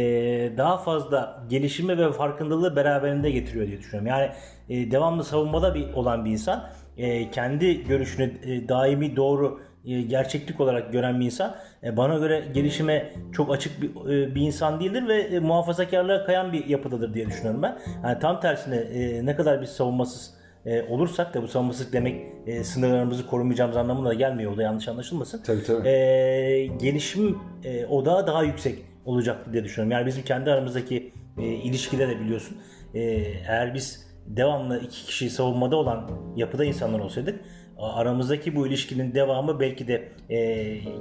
[0.57, 4.07] daha fazla gelişimi ve farkındalığı beraberinde getiriyor diye düşünüyorum.
[4.07, 4.31] Yani
[4.69, 8.33] e, devamlı savunmada bir olan bir insan e, kendi görüşünü
[8.67, 9.61] daimi doğru
[10.07, 13.95] gerçeklik olarak gören bir insan bana göre gelişime çok açık bir,
[14.35, 17.77] bir insan değildir ve muhafazakarlığa kayan bir yapıdadır diye düşünüyorum ben.
[18.03, 18.85] Yani tam tersine
[19.25, 20.33] ne kadar biz savunmasız
[20.65, 24.51] e, olursak da bu savunmasızlık demek e, sınırlarımızı korumayacağımız anlamına da gelmiyor.
[24.51, 25.43] O da yanlış anlaşılmasın.
[25.43, 25.87] Tabii, tabii.
[25.87, 29.91] E, gelişim e, odağı daha yüksek olacak diye düşünüyorum.
[29.91, 32.57] Yani bizim kendi aramızdaki e, ilişkide de biliyorsun.
[32.93, 33.01] E,
[33.47, 37.39] eğer biz devamlı iki kişi savunmada olan yapıda insanlar olsaydık
[37.77, 40.37] aramızdaki bu ilişkinin devamı belki de e,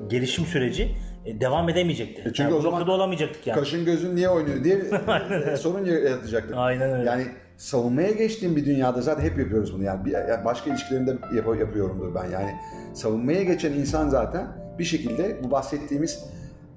[0.08, 0.90] gelişim süreci
[1.26, 2.22] e, devam edemeyecekti.
[2.24, 3.58] çünkü yani o zaman olamayacaktık yani.
[3.58, 4.76] Kaşın gözün niye oynuyor diye
[5.52, 6.56] e, sorun yaratacaktık.
[6.56, 7.10] Aynen öyle.
[7.10, 7.24] Yani
[7.56, 9.82] savunmaya geçtiğim bir dünyada zaten hep yapıyoruz bunu.
[9.82, 12.30] Yani, bir, yani başka ilişkilerimde yap- yapıyorumdur ben.
[12.30, 12.54] Yani
[12.94, 14.46] savunmaya geçen insan zaten
[14.78, 16.24] bir şekilde bu bahsettiğimiz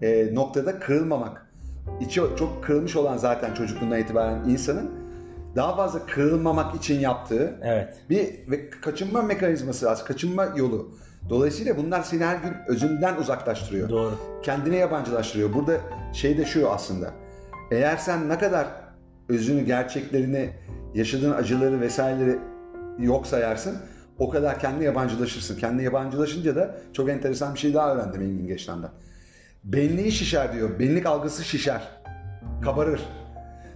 [0.02, 1.48] e, noktada kırılmamak.
[2.02, 4.92] İçi çok kırılmış olan zaten çocukluğundan itibaren insanın
[5.56, 7.94] daha fazla kırılmamak için yaptığı Evet.
[8.10, 10.92] bir ve kaçınma mekanizması aslında kaçınma yolu.
[11.30, 13.90] Dolayısıyla bunlar seni her gün özünden uzaklaştırıyor.
[13.90, 14.12] Doğru.
[14.44, 15.54] Kendine yabancılaştırıyor.
[15.54, 15.78] Burada
[16.14, 17.12] şey de şu aslında.
[17.72, 18.68] Eğer sen ne kadar
[19.30, 20.50] özünü, gerçeklerini,
[20.96, 22.40] yaşadığın acıları vesaireleri
[23.00, 23.78] yok sayarsın
[24.20, 25.58] o kadar kendine yabancılaşırsın.
[25.58, 28.92] Kendine yabancılaşınca da çok enteresan bir şey daha öğrendim Engin Geçtan'dan.
[29.64, 30.80] Benliği şişer diyor.
[30.80, 31.82] Benlik algısı şişer.
[32.64, 33.02] Kabarır.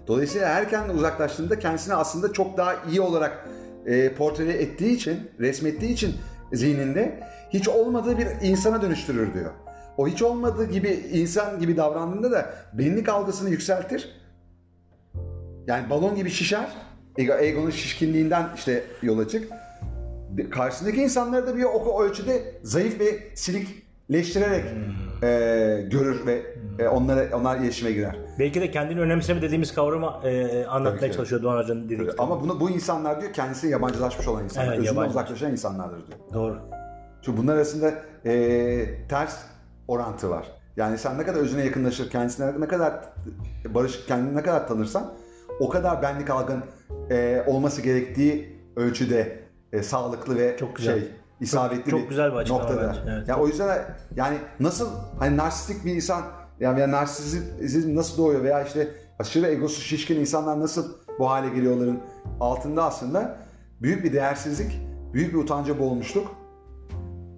[0.08, 3.50] Dolayısıyla her kendine uzaklaştığında kendisini aslında çok daha iyi olarak
[3.86, 6.16] e, portre ettiği için, resmettiği için
[6.54, 9.52] zihninde hiç olmadığı bir insana dönüştürür diyor.
[9.98, 14.21] O hiç olmadığı gibi insan gibi davrandığında da benlik algısını yükseltir.
[15.68, 16.68] Yani balon gibi şişer.
[17.18, 19.48] Ego, egonun şişkinliğinden işte yola çık.
[20.52, 24.66] Karşısındaki insanları da bir o ölçüde zayıf ve silikleştirerek
[25.24, 25.28] e,
[25.92, 26.42] görür ve
[26.80, 28.16] e, onlara onlar iletişime girer.
[28.40, 32.10] Belki de kendini önemseme dediğimiz kavramı e, anlatmaya çalışıyor Doğan Hoca'nın dediği.
[32.18, 35.10] Ama bunu bu insanlar diyor kendisine yabancılaşmış olan insanlar, Evet, özünden yabancı.
[35.10, 36.20] uzaklaşan insanlardır diyor.
[36.34, 36.60] Doğru.
[37.22, 37.94] Çünkü bunlar arasında
[38.26, 39.38] e, ters
[39.88, 40.46] orantı var.
[40.78, 42.94] Yani sen ne kadar özüne yakınlaşır, kendisine ne kadar
[43.70, 45.14] barış, kendini ne kadar tanırsan
[45.62, 46.64] o kadar benlik algın
[47.10, 49.40] e, olması gerektiği ölçüde
[49.74, 51.00] e, sağlıklı ve Çok güzel.
[51.00, 51.10] şey
[51.40, 52.88] isabetli çok güzel bir açıklama noktada.
[52.88, 53.28] bence, evet.
[53.28, 53.82] Yani o yüzden
[54.16, 54.90] yani nasıl
[55.20, 56.24] hani narsistik bir insan
[56.60, 58.88] yani ya narsizm nasıl doğuyor veya işte
[59.20, 62.00] aşırı egosu şişkin insanlar nasıl bu hale geliyorların
[62.40, 63.38] altında aslında
[63.82, 64.82] büyük bir değersizlik,
[65.14, 66.36] büyük bir utanca boğulmuşluk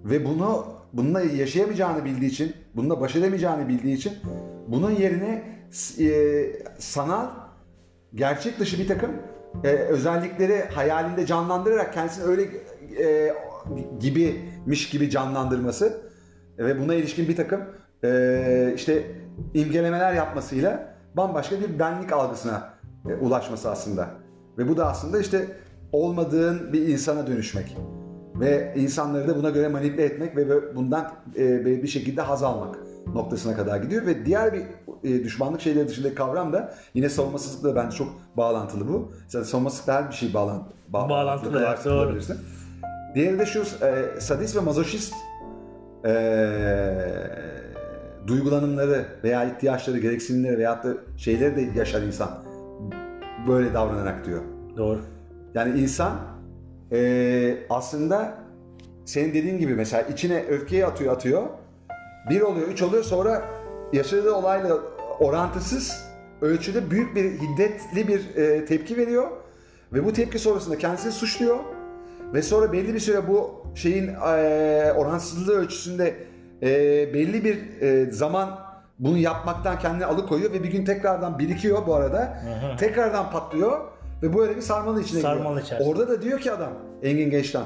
[0.04, 4.12] ve bunu bununla yaşayamayacağını bildiği için, bununla baş edemeyeceğini bildiği için
[4.68, 5.42] bunun yerine
[5.98, 6.44] e,
[6.78, 7.26] sanal,
[8.14, 9.10] gerçek dışı bir takım
[9.64, 12.42] e, özellikleri hayalinde canlandırarak kendisini öyle
[12.98, 13.34] e,
[14.00, 16.00] gibimiş gibi canlandırması
[16.58, 17.60] ve buna ilişkin bir takım
[18.04, 19.02] e, işte
[19.54, 22.74] imgelemeler yapmasıyla bambaşka bir benlik algısına
[23.08, 24.10] e, ulaşması aslında.
[24.58, 25.46] Ve bu da aslında işte
[25.92, 27.76] olmadığın bir insana dönüşmek
[28.34, 32.78] ve insanları da buna göre manipüle etmek ve bundan e, bir şekilde haz almak
[33.14, 34.62] noktasına kadar gidiyor ve diğer bir
[35.04, 39.12] e, düşmanlık şeyleri dışındaki kavram da yine savunmasızlıkla bence çok bağlantılı bu.
[39.28, 42.00] Zaten savunmasızlıkla her bir şey bağlan, bağ- Bağlantılı, evet, bağlantılı doğru.
[42.02, 42.36] kılabilirsin.
[43.14, 45.14] Diğeri de şu e, sadist ve mazoşist
[46.04, 46.12] e,
[48.26, 52.28] duygulanımları veya ihtiyaçları, gereksinimleri veyahut da şeyleri de yaşar insan
[53.48, 54.42] böyle davranarak diyor.
[54.76, 55.00] Doğru.
[55.54, 56.12] Yani insan
[56.92, 58.34] eee, aslında
[59.04, 61.42] senin dediğin gibi mesela içine öfkeyi atıyor atıyor.
[62.30, 63.42] Bir oluyor, üç oluyor sonra
[63.92, 64.78] yaşadığı olayla
[65.20, 66.04] orantısız
[66.42, 69.26] ölçüde büyük bir hiddetli bir eee, tepki veriyor.
[69.92, 71.56] Ve bu tepki sonrasında kendisini suçluyor.
[72.34, 76.14] Ve sonra belli bir süre bu şeyin eee oransızlığı ölçüsünde
[76.62, 78.58] eee, belli bir eee, zaman
[78.98, 82.38] bunu yapmaktan kendini alıkoyuyor ve bir gün tekrardan birikiyor bu arada.
[82.78, 83.80] Tekrardan patlıyor
[84.22, 85.62] ve böyle bir sarmalı içine Sarmalı giriyor.
[85.66, 85.88] içerisinde.
[85.90, 86.70] Orada da diyor ki adam
[87.02, 87.64] Engin Geçtan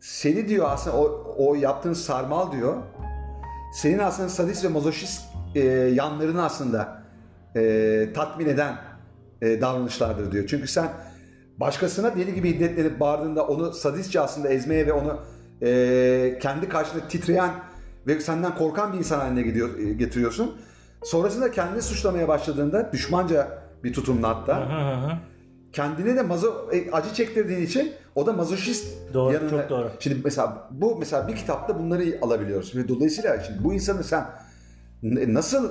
[0.00, 2.74] seni diyor aslında o, o yaptığın sarmal diyor
[3.72, 5.22] senin aslında sadist ve mazoşist
[5.54, 5.60] e,
[5.94, 7.02] yanlarını aslında
[7.56, 8.76] e, tatmin eden
[9.42, 10.46] e, davranışlardır diyor.
[10.48, 10.88] Çünkü sen
[11.56, 15.20] başkasına deli gibi hiddetlenip bağırdığında onu sadistçe aslında ezmeye ve onu
[15.62, 17.50] e, kendi karşında titreyen
[18.06, 20.56] ve senden korkan bir insan haline gidiyor, e, getiriyorsun.
[21.04, 25.31] Sonrasında kendini suçlamaya başladığında düşmanca bir tutumla hatta hı hı.
[25.72, 29.50] Kendine de mazo e, acı çektirdiğin için o da mazoşist Doğru, yanına.
[29.50, 29.90] çok doğru.
[30.00, 34.26] Şimdi mesela bu mesela bir kitapta bunları alabiliyoruz ve dolayısıyla şimdi bu insanı sen
[35.02, 35.70] nasıl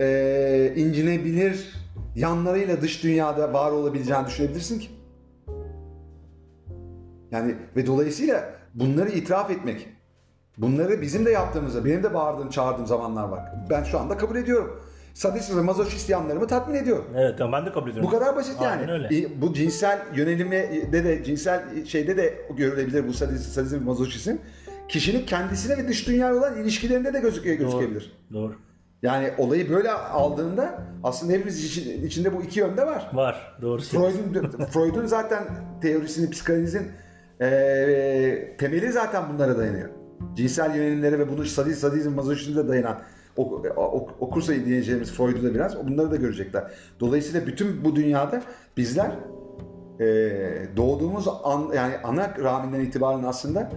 [0.00, 1.74] e, incinebilir
[2.16, 4.88] yanlarıyla dış dünyada var olabileceğini düşünebilirsin ki?
[7.30, 9.88] Yani ve dolayısıyla bunları itiraf etmek
[10.58, 13.52] Bunları bizim de yaptığımızda, benim de bağırdığım, çağırdığım zamanlar var.
[13.70, 14.80] Ben şu anda kabul ediyorum.
[15.20, 17.04] Sadist ve mazoşist yanlarımı tatmin ediyor.
[17.16, 18.10] Evet tamam ben de kabul ediyorum.
[18.12, 18.80] Bu kadar basit yani.
[18.80, 19.18] Aynen öyle.
[19.18, 24.36] E, Bu cinsel yönelimde de cinsel şeyde de görülebilir bu sadizm, sadizm ve mazoşizm.
[24.88, 28.12] Kişinin kendisine ve dış dünyaya olan ilişkilerinde de gözüküyor, gözükebilir.
[28.32, 28.54] Doğru.
[29.02, 33.10] Yani olayı böyle aldığında aslında hepimiz için, içinde bu iki yönde var.
[33.12, 33.56] Var.
[33.62, 33.82] Doğru.
[33.82, 35.44] Freud'un Freud'un zaten
[35.82, 36.88] teorisini, psikanalizin
[37.40, 39.88] eee temeli zaten bunlara dayanıyor.
[40.36, 42.98] Cinsel yönelimlere ve bunu sadizm, sadizm, mazoşizmde dayanan
[43.36, 46.64] ok, ok, okursa diyeceğimiz Freud'u da biraz bunları da görecekler.
[47.00, 48.42] Dolayısıyla bütün bu dünyada
[48.76, 49.10] bizler
[50.00, 53.70] eee, doğduğumuz an, yani ana rahminden itibaren aslında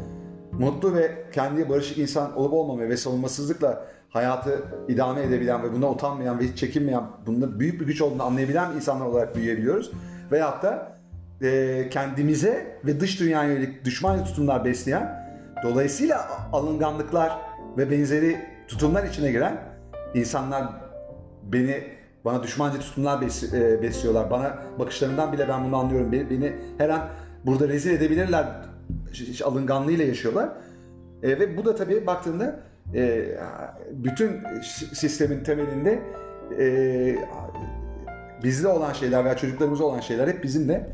[0.52, 6.40] mutlu ve kendi barışık insan olup olmamaya ve savunmasızlıkla hayatı idame edebilen ve bundan utanmayan
[6.40, 9.92] ve hiç çekinmeyen, bunda büyük bir güç olduğunu anlayabilen insanlar olarak büyüyebiliyoruz.
[10.32, 10.98] Veyahut da
[11.42, 15.34] e, kendimize ve dış dünyaya yönelik düşman tutumlar besleyen,
[15.64, 17.38] dolayısıyla alınganlıklar
[17.78, 19.58] ve benzeri tutumlar içine giren
[20.14, 20.64] insanlar
[21.44, 21.84] beni
[22.26, 23.22] bana düşmanca tutumlar
[23.54, 24.32] e, besliyorlar.
[24.32, 26.12] Bana bakışlarından bile ben bunu anlıyorum.
[26.12, 27.10] Beni, her an
[27.46, 28.46] burada rezil edebilirler
[29.14, 30.50] ş- alınganlığıyla yaşıyorlar.
[31.24, 32.60] E, ve bu da tabii baktığında
[32.96, 33.26] e,
[33.92, 34.32] bütün
[34.94, 36.00] sistemin temelinde
[36.60, 37.16] e,
[38.44, 40.90] bizde olan şeyler veya çocuklarımızda olan şeyler hep bizimle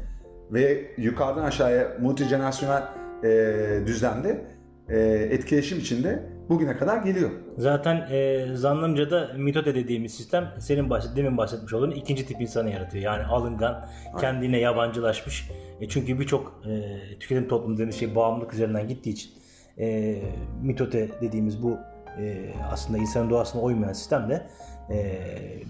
[0.52, 2.84] ve yukarıdan aşağıya multijenerasyonel
[3.24, 4.46] e, düzlemde
[4.90, 7.30] e, etkileşim içinde bugüne kadar geliyor.
[7.58, 12.70] Zaten e, zannımca da mitote dediğimiz sistem senin bahset, demin bahsetmiş olduğun ikinci tip insanı
[12.70, 13.04] yaratıyor.
[13.04, 13.88] Yani alıngan,
[14.20, 15.50] kendine yabancılaşmış.
[15.82, 19.32] E, çünkü birçok e, tüketim toplumu dediğimiz şey bağımlılık üzerinden gittiği için
[19.80, 20.16] e,
[20.62, 21.78] mitote dediğimiz bu
[22.20, 24.48] e, aslında insanın doğasına uymayan sistemle
[24.90, 25.20] e,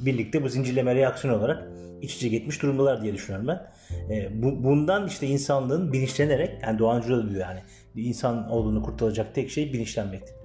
[0.05, 1.67] birlikte bu zincirleme reaksiyon olarak
[2.01, 3.71] iç içe geçmiş durumdalar diye düşünüyorum ben.
[4.15, 7.59] E, bu, bundan işte insanlığın bilinçlenerek, yani Doğancı da diyor yani
[7.95, 10.38] insan olduğunu kurtaracak tek şey bilinçlenmektir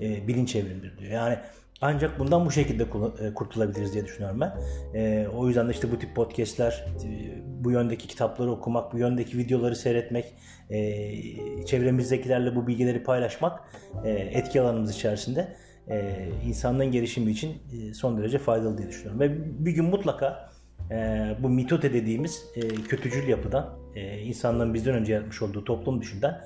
[0.00, 1.12] e, bilinç evrimidir diyor.
[1.12, 1.38] Yani
[1.80, 4.52] ancak bundan bu şekilde e, kurtulabiliriz diye düşünüyorum ben.
[4.94, 9.38] E, o yüzden de işte bu tip podcastler, e, bu yöndeki kitapları okumak, bu yöndeki
[9.38, 10.34] videoları seyretmek,
[10.70, 13.60] e, çevremizdekilerle bu bilgileri paylaşmak
[14.04, 15.56] e, etki alanımız içerisinde
[15.88, 19.20] e, insanlığın gelişimi için e, son derece faydalı diye düşünüyorum.
[19.20, 19.30] Ve
[19.64, 20.50] bir gün mutlaka
[20.90, 20.96] e,
[21.42, 26.44] bu mitote dediğimiz e, kötücül yapıdan, e, insanlığın bizden önce yaratmış olduğu toplum düşünden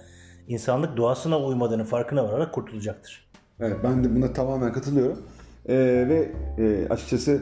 [0.49, 3.30] insanlık doğasına uymadığının farkına vararak kurtulacaktır.
[3.61, 5.19] Evet ben de buna tamamen katılıyorum.
[5.69, 5.75] Ee,
[6.09, 7.41] ve e, açıkçası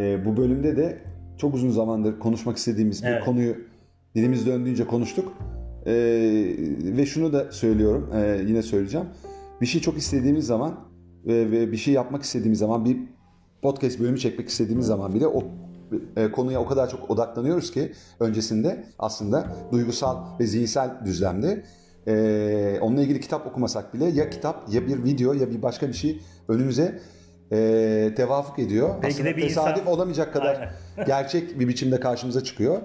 [0.00, 0.98] e, bu bölümde de
[1.38, 3.24] çok uzun zamandır konuşmak istediğimiz bir Evet.
[3.24, 3.56] konuyu
[4.14, 5.32] dilimiz döndüğünce konuştuk.
[5.86, 5.92] Ee,
[6.80, 9.06] ve şunu da söylüyorum, e, yine söyleyeceğim.
[9.60, 10.70] Bir şey çok istediğimiz zaman
[11.26, 12.96] e, ve bir şey yapmak istediğimiz zaman bir
[13.62, 15.44] podcast bölümü çekmek istediğimiz zaman bile o
[16.16, 21.64] e, konuya o kadar çok odaklanıyoruz ki öncesinde aslında duygusal ve zihinsel düzlemde
[22.06, 25.92] e, onunla ilgili kitap okumasak bile ya kitap ya bir video ya bir başka bir
[25.92, 27.00] şey önümüze
[27.52, 28.88] e, tevafuk ediyor.
[29.02, 30.74] Belki aslında de bir tesadüf insan- olamayacak kadar
[31.06, 32.82] gerçek bir biçimde karşımıza çıkıyor.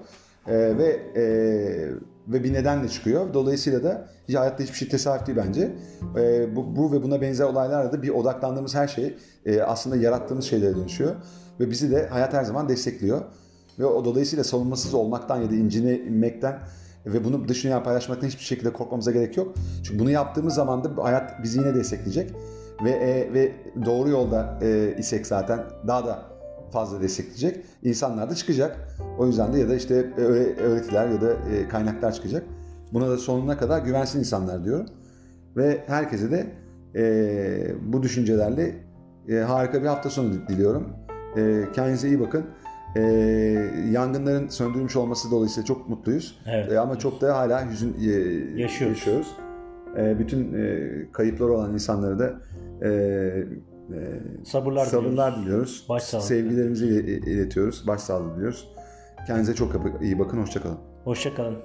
[0.48, 0.86] E, ve
[1.16, 1.24] e,
[2.28, 3.34] ve bir nedenle çıkıyor.
[3.34, 5.72] Dolayısıyla da hiç hayatta hiçbir şey tesadüf değil bence.
[6.18, 10.46] E, bu, bu ve buna benzer olaylarla da bir odaklandığımız her şey e, aslında yarattığımız
[10.46, 11.16] şeylere dönüşüyor.
[11.60, 13.22] Ve bizi de hayat her zaman destekliyor.
[13.80, 16.60] Ve o dolayısıyla savunmasız olmaktan ya da incine inmekten
[17.06, 19.56] ve bunu dış dünya paylaşmaktan hiçbir şekilde korkmamıza gerek yok.
[19.84, 22.34] Çünkü bunu yaptığımız zaman da hayat bizi yine destekleyecek.
[22.84, 23.52] Ve e, ve
[23.86, 26.26] doğru yolda e, isek zaten daha da
[26.72, 27.66] fazla destekleyecek.
[27.84, 28.78] İnsanlar da çıkacak.
[29.18, 32.44] O yüzden de ya da işte öğre- öğretiler ya da e, kaynaklar çıkacak.
[32.94, 34.86] Buna da sonuna kadar güvensin insanlar diyorum.
[35.58, 36.48] Ve herkese de
[36.96, 38.76] e, bu düşüncelerle
[39.30, 40.90] e, harika bir hafta sonu diliyorum.
[41.38, 42.46] E, kendinize iyi bakın.
[42.96, 43.02] E,
[43.92, 46.40] yangınların söndürülmüş olması dolayısıyla çok mutluyuz.
[46.48, 46.72] Evet.
[46.72, 48.06] E, ama çok da hala hüzün e,
[48.62, 48.98] Yaşıyoruz.
[48.98, 49.28] yaşıyoruz.
[49.98, 52.34] E, bütün e, kayıpları olan insanlara da
[52.82, 55.86] e, e, Sabırlar, sabırlar diliyoruz.
[55.90, 56.24] Başsağlığı.
[56.24, 57.88] Sevgilerimizi il- iletiyoruz.
[57.88, 58.68] Başsağlığı diliyoruz.
[59.28, 59.72] Kendinize çok
[60.02, 60.38] iyi bakın.
[60.42, 60.78] Hoşçakalın.
[61.04, 61.56] Hoşçakalın.